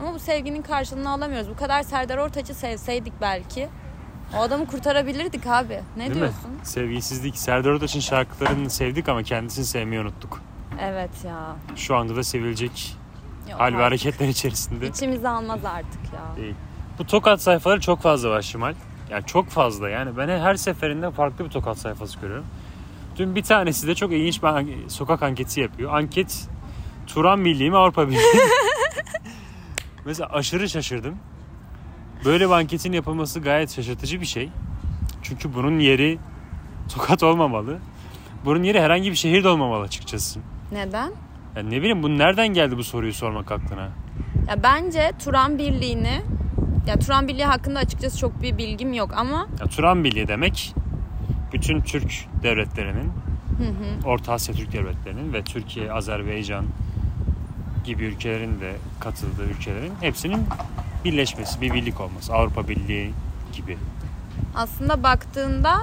Ama 0.00 0.14
bu 0.14 0.18
sevginin 0.18 0.62
karşılığını 0.62 1.10
alamıyoruz. 1.10 1.50
Bu 1.50 1.56
kadar 1.56 1.82
Serdar 1.82 2.18
Ortaç'ı 2.18 2.54
sevseydik 2.54 3.12
belki 3.20 3.68
o 4.36 4.40
adamı 4.40 4.66
kurtarabilirdik 4.66 5.46
abi. 5.46 5.80
Ne 5.96 6.04
Değil 6.04 6.14
diyorsun? 6.14 6.50
mi? 6.50 6.56
Sevgisizlik. 6.66 7.38
Serdar 7.38 7.70
Ortaç'ın 7.70 8.00
şarkılarını 8.00 8.70
sevdik 8.70 9.08
ama 9.08 9.22
kendisini 9.22 9.64
sevmeyi 9.64 10.00
unuttuk. 10.00 10.40
Evet 10.80 11.10
ya. 11.24 11.56
Şu 11.76 11.96
anda 11.96 12.16
da 12.16 12.22
sevilecek 12.24 12.96
Yok 13.50 13.60
hal 13.60 13.72
ve 13.72 13.82
hareketler 13.82 14.28
içerisinde. 14.28 14.88
İçimizi 14.88 15.28
almaz 15.28 15.64
artık 15.64 16.00
ya. 16.14 16.36
değil. 16.36 16.54
Bu 16.98 17.06
tokat 17.06 17.42
sayfaları 17.42 17.80
çok 17.80 18.00
fazla 18.00 18.30
var 18.30 18.42
Şimal. 18.42 18.74
Yani 19.10 19.24
çok 19.26 19.48
fazla 19.48 19.88
yani 19.88 20.16
ben 20.16 20.28
her 20.28 20.54
seferinde 20.54 21.10
farklı 21.10 21.44
bir 21.44 21.50
tokat 21.50 21.78
sayfası 21.78 22.20
görüyorum. 22.20 22.46
Dün 23.16 23.34
bir 23.34 23.42
tanesi 23.42 23.86
de 23.86 23.94
çok 23.94 24.12
ilginç 24.12 24.42
bir 24.42 24.88
sokak 24.88 25.22
anketi 25.22 25.60
yapıyor. 25.60 25.94
Anket 25.94 26.48
Turan 27.06 27.38
Milli 27.38 27.70
mi 27.70 27.76
Avrupa 27.76 28.08
Birliği 28.08 28.18
mi? 28.18 28.40
Mesela 30.04 30.28
aşırı 30.28 30.68
şaşırdım. 30.68 31.18
Böyle 32.24 32.46
bir 32.46 32.50
anketin 32.52 32.92
yapılması 32.92 33.40
gayet 33.40 33.70
şaşırtıcı 33.70 34.20
bir 34.20 34.26
şey. 34.26 34.48
Çünkü 35.22 35.54
bunun 35.54 35.78
yeri 35.78 36.18
tokat 36.94 37.22
olmamalı. 37.22 37.78
Bunun 38.44 38.62
yeri 38.62 38.80
herhangi 38.80 39.10
bir 39.10 39.16
şehirde 39.16 39.48
olmamalı 39.48 39.82
açıkçası. 39.84 40.40
Neden? 40.72 41.12
Yani 41.56 41.70
ne 41.70 41.78
bileyim 41.78 42.02
bu 42.02 42.18
nereden 42.18 42.48
geldi 42.48 42.76
bu 42.78 42.84
soruyu 42.84 43.12
sormak 43.14 43.52
aklına? 43.52 43.88
Ya 44.48 44.62
bence 44.62 45.12
Turan 45.24 45.58
Birliği'ni 45.58 46.22
ya 46.86 46.98
Turan 46.98 47.28
Birliği 47.28 47.44
hakkında 47.44 47.78
açıkçası 47.78 48.18
çok 48.18 48.42
bir 48.42 48.58
bilgim 48.58 48.92
yok 48.92 49.10
ama 49.16 49.46
Ya, 49.60 49.66
Turan 49.66 50.04
Birliği 50.04 50.28
demek 50.28 50.74
bütün 51.52 51.80
Türk 51.80 52.12
devletlerinin, 52.42 53.12
Orta 54.04 54.32
Asya 54.32 54.54
Türk 54.54 54.72
devletlerinin 54.72 55.32
ve 55.32 55.42
Türkiye, 55.42 55.92
Azerbaycan 55.92 56.64
gibi 57.84 58.04
ülkelerin 58.04 58.60
de 58.60 58.72
katıldığı 59.00 59.44
ülkelerin 59.44 59.92
hepsinin 60.00 60.46
birleşmesi, 61.04 61.60
bir 61.60 61.74
birlik 61.74 62.00
olması. 62.00 62.34
Avrupa 62.34 62.68
Birliği 62.68 63.10
gibi. 63.56 63.78
aslında 64.56 65.02
baktığında 65.02 65.76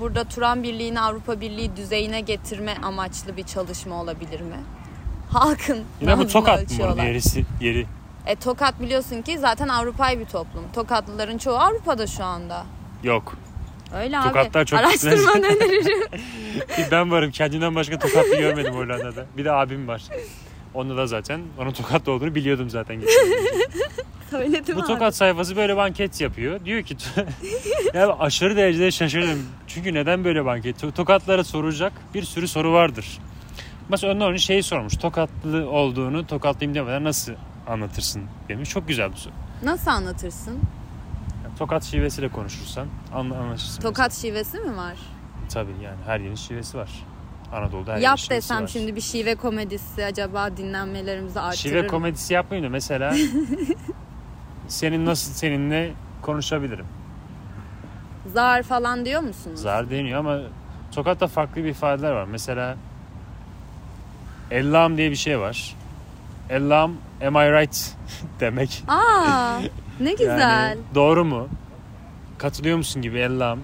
burada 0.00 0.24
Turan 0.24 0.62
Birliği'ni 0.62 1.00
Avrupa 1.00 1.40
Birliği 1.40 1.76
düzeyine 1.76 2.20
getirme 2.20 2.74
amaçlı 2.82 3.36
bir 3.36 3.42
çalışma 3.42 4.00
olabilir 4.00 4.40
mi? 4.40 4.56
Halkın 5.30 5.78
Yine 6.00 6.18
bu 6.18 6.26
tokat 6.28 6.70
mı 6.70 7.04
yerisi, 7.04 7.44
yeri? 7.60 7.86
E, 8.26 8.36
Tokat 8.36 8.80
biliyorsun 8.80 9.22
ki 9.22 9.38
zaten 9.38 9.68
Avrupa'yı 9.68 10.20
bir 10.20 10.24
toplum. 10.24 10.64
Tokatlıların 10.74 11.38
çoğu 11.38 11.56
Avrupa'da 11.56 12.06
şu 12.06 12.24
anda. 12.24 12.64
Yok. 13.02 13.36
Öyle 13.96 14.16
Tokatlar 14.22 14.60
abi. 14.60 14.66
çok 14.66 14.78
Araştırmanı 14.78 15.46
öneririm. 15.46 16.08
Ben 16.90 17.10
varım. 17.10 17.30
Kendimden 17.30 17.74
başka 17.74 17.98
tokatlı 17.98 18.36
görmedim 18.36 18.74
Hollanda'da. 18.74 19.26
Bir 19.36 19.44
de 19.44 19.52
abim 19.52 19.88
var. 19.88 20.02
Onda 20.74 20.96
da 20.96 21.06
zaten 21.06 21.40
onun 21.58 21.70
tokatlı 21.72 22.12
olduğunu 22.12 22.34
biliyordum 22.34 22.70
zaten. 22.70 23.00
Söyledim 24.30 24.76
Bu 24.76 24.80
abi. 24.80 24.86
tokat 24.86 25.16
sayfası 25.16 25.56
böyle 25.56 25.72
bir 25.72 25.78
anket 25.78 26.20
yapıyor. 26.20 26.64
Diyor 26.64 26.82
ki 26.82 26.96
ya 27.94 28.16
aşırı 28.18 28.56
derecede 28.56 28.90
şaşırdım. 28.90 29.42
Çünkü 29.66 29.94
neden 29.94 30.24
böyle 30.24 30.42
bir 30.44 30.48
anket? 30.48 30.82
To- 30.82 30.92
Tokatlara 30.92 31.44
soracak 31.44 31.92
bir 32.14 32.22
sürü 32.22 32.48
soru 32.48 32.72
vardır. 32.72 33.18
Mesela 33.88 34.12
önden 34.14 34.28
önce 34.28 34.38
şeyi 34.42 34.62
sormuş. 34.62 34.96
Tokatlı 34.96 35.70
olduğunu 35.70 36.26
tokatlıyım 36.26 36.74
demeden 36.74 37.04
nasıl 37.04 37.32
anlatırsın 37.68 38.22
demiş. 38.48 38.70
Çok 38.70 38.88
güzel 38.88 39.12
bir 39.12 39.16
soru. 39.16 39.34
Nasıl 39.64 39.90
anlatırsın? 39.90 40.58
Yani 41.44 41.56
tokat 41.58 41.84
şivesiyle 41.84 42.28
konuşursan 42.28 42.86
anla, 43.14 43.36
anlaşırsın. 43.38 43.82
Tokat 43.82 44.12
şivesi 44.14 44.58
mi 44.58 44.76
var? 44.76 44.96
mesela. 45.44 45.64
Tabii 45.64 45.82
yani 45.84 45.96
her 46.06 46.20
yerin 46.20 46.34
şivesi 46.34 46.78
var. 46.78 46.90
Anadolu'da 47.54 47.92
her 47.92 47.98
Yap 47.98 48.18
desem 48.30 48.62
var. 48.62 48.66
şimdi 48.68 48.96
bir 48.96 49.00
şive 49.00 49.34
komedisi 49.34 50.04
acaba 50.04 50.56
dinlenmelerimizi 50.56 51.40
artırır 51.40 51.58
Şive 51.58 51.86
komedisi 51.86 52.34
yapmayayım 52.34 52.68
da 52.68 52.72
mesela 52.72 53.14
senin 54.68 55.06
nasıl 55.06 55.32
seninle 55.32 55.92
konuşabilirim. 56.22 56.86
Zar 58.34 58.62
falan 58.62 59.04
diyor 59.04 59.20
musunuz? 59.20 59.60
Zar 59.60 59.90
deniyor 59.90 60.18
ama 60.18 60.38
Tokat'ta 60.92 61.26
farklı 61.26 61.64
bir 61.64 61.68
ifadeler 61.68 62.12
var. 62.12 62.24
Mesela 62.24 62.76
Ellam 64.50 64.96
diye 64.96 65.10
bir 65.10 65.16
şey 65.16 65.38
var. 65.40 65.74
Ellam 66.50 66.92
am 67.26 67.36
I 67.36 67.52
right 67.52 67.96
demek. 68.40 68.84
Aa, 68.88 69.58
ne 70.00 70.10
güzel. 70.18 70.38
Yani 70.40 70.80
doğru 70.94 71.24
mu? 71.24 71.48
Katılıyor 72.38 72.76
musun 72.76 73.02
gibi 73.02 73.18
Ellam. 73.18 73.58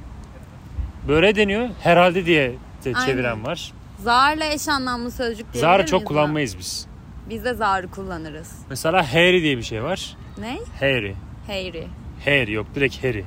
Böyle 1.08 1.36
deniyor. 1.36 1.68
Herhalde 1.80 2.26
diye 2.26 2.52
de 2.84 2.94
çeviren 3.06 3.44
var. 3.46 3.72
Zarla 4.04 4.44
eş 4.44 4.68
anlamlı 4.68 5.10
sözcük 5.10 5.46
diyebilir 5.52 5.60
Zarı 5.60 5.86
çok 5.86 6.00
miyiz 6.00 6.08
kullanmayız 6.08 6.58
biz. 6.58 6.86
buna? 6.86 7.30
Biz 7.30 7.44
de 7.44 7.54
zarı 7.54 7.90
kullanırız. 7.90 8.52
Mesela 8.70 9.14
Harry 9.14 9.42
diye 9.42 9.56
bir 9.56 9.62
şey 9.62 9.82
var. 9.82 10.16
Ne? 10.38 10.58
Harry. 10.80 11.14
Harry. 11.46 11.86
Harry 12.24 12.52
yok 12.52 12.66
direkt 12.74 13.04
Harry. 13.04 13.24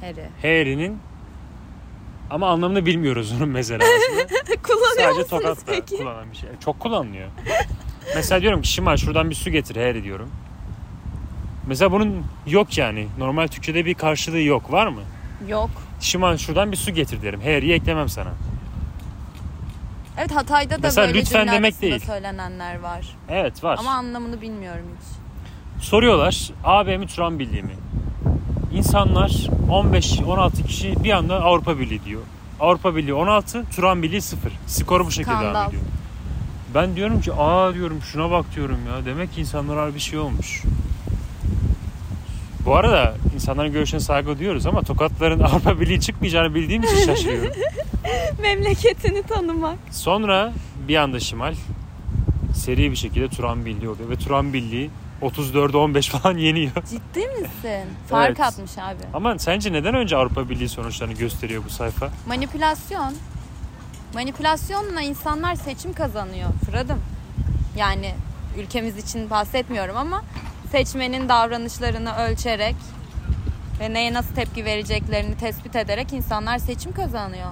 Harry. 0.00 0.24
Harry'nin 0.42 0.98
ama 2.30 2.50
anlamını 2.50 2.86
bilmiyoruz 2.86 3.32
onun 3.38 3.48
mesela 3.48 3.84
aslında. 3.84 4.26
Kullanıyor 4.62 4.96
Sadece 4.96 5.20
musunuz 5.22 5.28
Tokat'ta 5.42 5.72
peki? 5.72 5.96
kullanan 5.96 6.30
bir 6.32 6.36
şey. 6.36 6.48
Çok 6.64 6.80
kullanılıyor. 6.80 7.28
Mesela 8.14 8.40
diyorum 8.42 8.62
ki 8.62 8.68
Şimal 8.68 8.96
şuradan 8.96 9.30
bir 9.30 9.34
su 9.34 9.50
getir 9.50 9.76
Harry 9.76 10.04
diyorum. 10.04 10.30
Mesela 11.66 11.92
bunun 11.92 12.24
yok 12.46 12.78
yani. 12.78 13.08
Normal 13.18 13.46
Türkçe'de 13.46 13.84
bir 13.84 13.94
karşılığı 13.94 14.40
yok. 14.40 14.72
Var 14.72 14.86
mı? 14.86 15.00
Yok. 15.48 15.70
Şimal 16.00 16.36
şuradan 16.36 16.72
bir 16.72 16.76
su 16.76 16.90
getir 16.94 17.22
derim. 17.22 17.40
Harry'i 17.40 17.72
eklemem 17.72 18.08
sana. 18.08 18.30
Evet 20.18 20.34
Hatay'da 20.36 20.74
da 20.74 20.78
Mesela 20.82 21.06
böyle 21.06 21.18
lütfen 21.18 21.48
demek 21.48 21.82
değil. 21.82 21.98
söylenenler 21.98 22.78
var. 22.80 23.16
Evet 23.28 23.64
var. 23.64 23.76
Ama 23.80 23.90
anlamını 23.90 24.40
bilmiyorum 24.40 24.84
hiç. 25.00 25.18
Soruyorlar 25.84 26.50
AB 26.64 26.98
mi 26.98 27.06
Turan 27.06 27.38
Birliği 27.38 27.62
mi? 27.62 27.74
İnsanlar 28.72 29.30
15-16 29.70 30.66
kişi 30.66 31.04
bir 31.04 31.10
anda 31.10 31.42
Avrupa 31.44 31.78
Birliği 31.78 32.04
diyor. 32.04 32.22
Avrupa 32.60 32.96
Birliği 32.96 33.14
16, 33.14 33.64
Turan 33.76 34.02
Birliği 34.02 34.22
0. 34.22 34.52
Skoru 34.66 35.06
bu 35.06 35.10
şekilde 35.10 35.34
Skandal. 35.34 35.54
devam 35.54 35.68
ediyor. 35.68 35.82
Ben 36.74 36.96
diyorum 36.96 37.20
ki 37.20 37.32
aa 37.32 37.74
diyorum 37.74 37.98
şuna 38.12 38.30
bak 38.30 38.46
diyorum 38.56 38.78
ya. 38.88 39.04
Demek 39.04 39.32
ki 39.34 39.40
insanlara 39.40 39.94
bir 39.94 40.00
şey 40.00 40.18
olmuş. 40.18 40.62
Bu 42.68 42.76
arada 42.76 43.14
insanların 43.34 43.72
görüşüne 43.72 44.00
saygı 44.00 44.38
duyuyoruz 44.38 44.66
ama 44.66 44.82
Tokatların 44.82 45.40
Avrupa 45.44 45.80
Birliği 45.80 46.00
çıkmayacağını 46.00 46.54
bildiğim 46.54 46.82
için 46.82 47.06
şaşırıyorum. 47.06 47.52
Memleketini 48.42 49.22
tanımak. 49.22 49.78
Sonra 49.90 50.52
bir 50.88 50.96
anda 50.96 51.20
Şimal 51.20 51.54
seri 52.54 52.90
bir 52.90 52.96
şekilde 52.96 53.28
Turan 53.28 53.64
Birliği 53.64 53.88
oluyor 53.88 54.10
ve 54.10 54.16
Turan 54.16 54.52
Birliği 54.52 54.90
34'e 55.22 55.76
15 55.76 56.08
falan 56.08 56.36
yeniyor. 56.36 56.72
Ciddi 56.90 57.26
misin? 57.26 57.84
Fark 58.08 58.28
Evet. 58.28 58.40
atmış 58.40 58.78
abi. 58.78 59.02
Ama 59.14 59.38
sence 59.38 59.72
neden 59.72 59.94
önce 59.94 60.16
Avrupa 60.16 60.48
Birliği 60.48 60.68
sonuçlarını 60.68 61.14
gösteriyor 61.14 61.62
bu 61.66 61.70
sayfa? 61.70 62.08
Manipülasyon. 62.26 63.14
Manipülasyonla 64.14 65.00
insanlar 65.00 65.54
seçim 65.54 65.92
kazanıyor 65.92 66.48
Fıradım. 66.66 66.98
Yani 67.76 68.14
ülkemiz 68.58 68.96
için 68.96 69.30
bahsetmiyorum 69.30 69.96
ama 69.96 70.22
seçmenin 70.70 71.28
davranışlarını 71.28 72.14
ölçerek 72.16 72.76
ve 73.80 73.92
neye 73.92 74.12
nasıl 74.12 74.34
tepki 74.34 74.64
vereceklerini 74.64 75.36
tespit 75.36 75.76
ederek 75.76 76.12
insanlar 76.12 76.58
seçim 76.58 76.92
kazanıyor. 76.92 77.50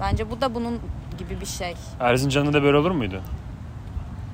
Bence 0.00 0.30
bu 0.30 0.40
da 0.40 0.54
bunun 0.54 0.80
gibi 1.18 1.40
bir 1.40 1.46
şey. 1.46 1.74
Erzincan'da 2.00 2.52
da 2.52 2.62
böyle 2.62 2.76
olur 2.76 2.90
muydu? 2.90 3.22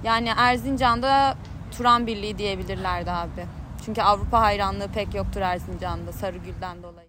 Yani 0.04 0.32
Erzincan'da 0.36 1.36
Turan 1.76 2.06
Birliği 2.06 2.38
diyebilirlerdi 2.38 3.10
abi. 3.10 3.46
Çünkü 3.84 4.02
Avrupa 4.02 4.40
hayranlığı 4.40 4.88
pek 4.88 5.14
yoktur 5.14 5.40
Erzincan'da 5.40 6.12
Sarıgül'den 6.12 6.82
dolayı. 6.82 7.08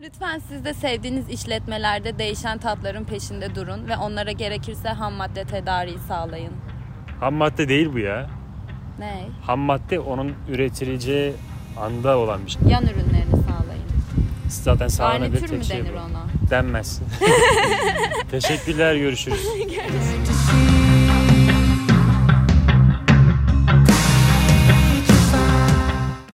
Lütfen 0.00 0.38
siz 0.38 0.64
de 0.64 0.74
sevdiğiniz 0.74 1.28
işletmelerde 1.28 2.18
değişen 2.18 2.58
tatların 2.58 3.04
peşinde 3.04 3.54
durun 3.54 3.88
ve 3.88 3.96
onlara 3.96 4.32
gerekirse 4.32 4.88
ham 4.88 5.12
madde 5.12 5.44
tedariği 5.44 5.98
sağlayın. 5.98 6.52
Ham 7.20 7.34
madde 7.34 7.68
değil 7.68 7.92
bu 7.92 7.98
ya. 7.98 8.26
Ne? 8.98 9.26
Ham 9.42 9.58
madde 9.58 10.00
onun 10.00 10.32
üretileceği 10.48 11.32
anda 11.80 12.18
olan 12.18 12.46
bir 12.46 12.50
şey. 12.50 12.62
Yan 12.68 12.84
ürünlerini 12.84 13.30
sağlayın. 13.30 13.82
Zaten 14.48 14.88
sağlanabilir 14.88 15.32
Garnitür 15.32 15.52
mü 15.56 15.58
tek 15.60 15.64
şey 15.64 15.78
denir 15.78 15.92
bu. 15.92 15.96
ona? 15.98 16.50
Denmez. 16.50 17.00
Teşekkürler 18.30 18.96
görüşürüz. 18.96 19.48
see 20.34 20.73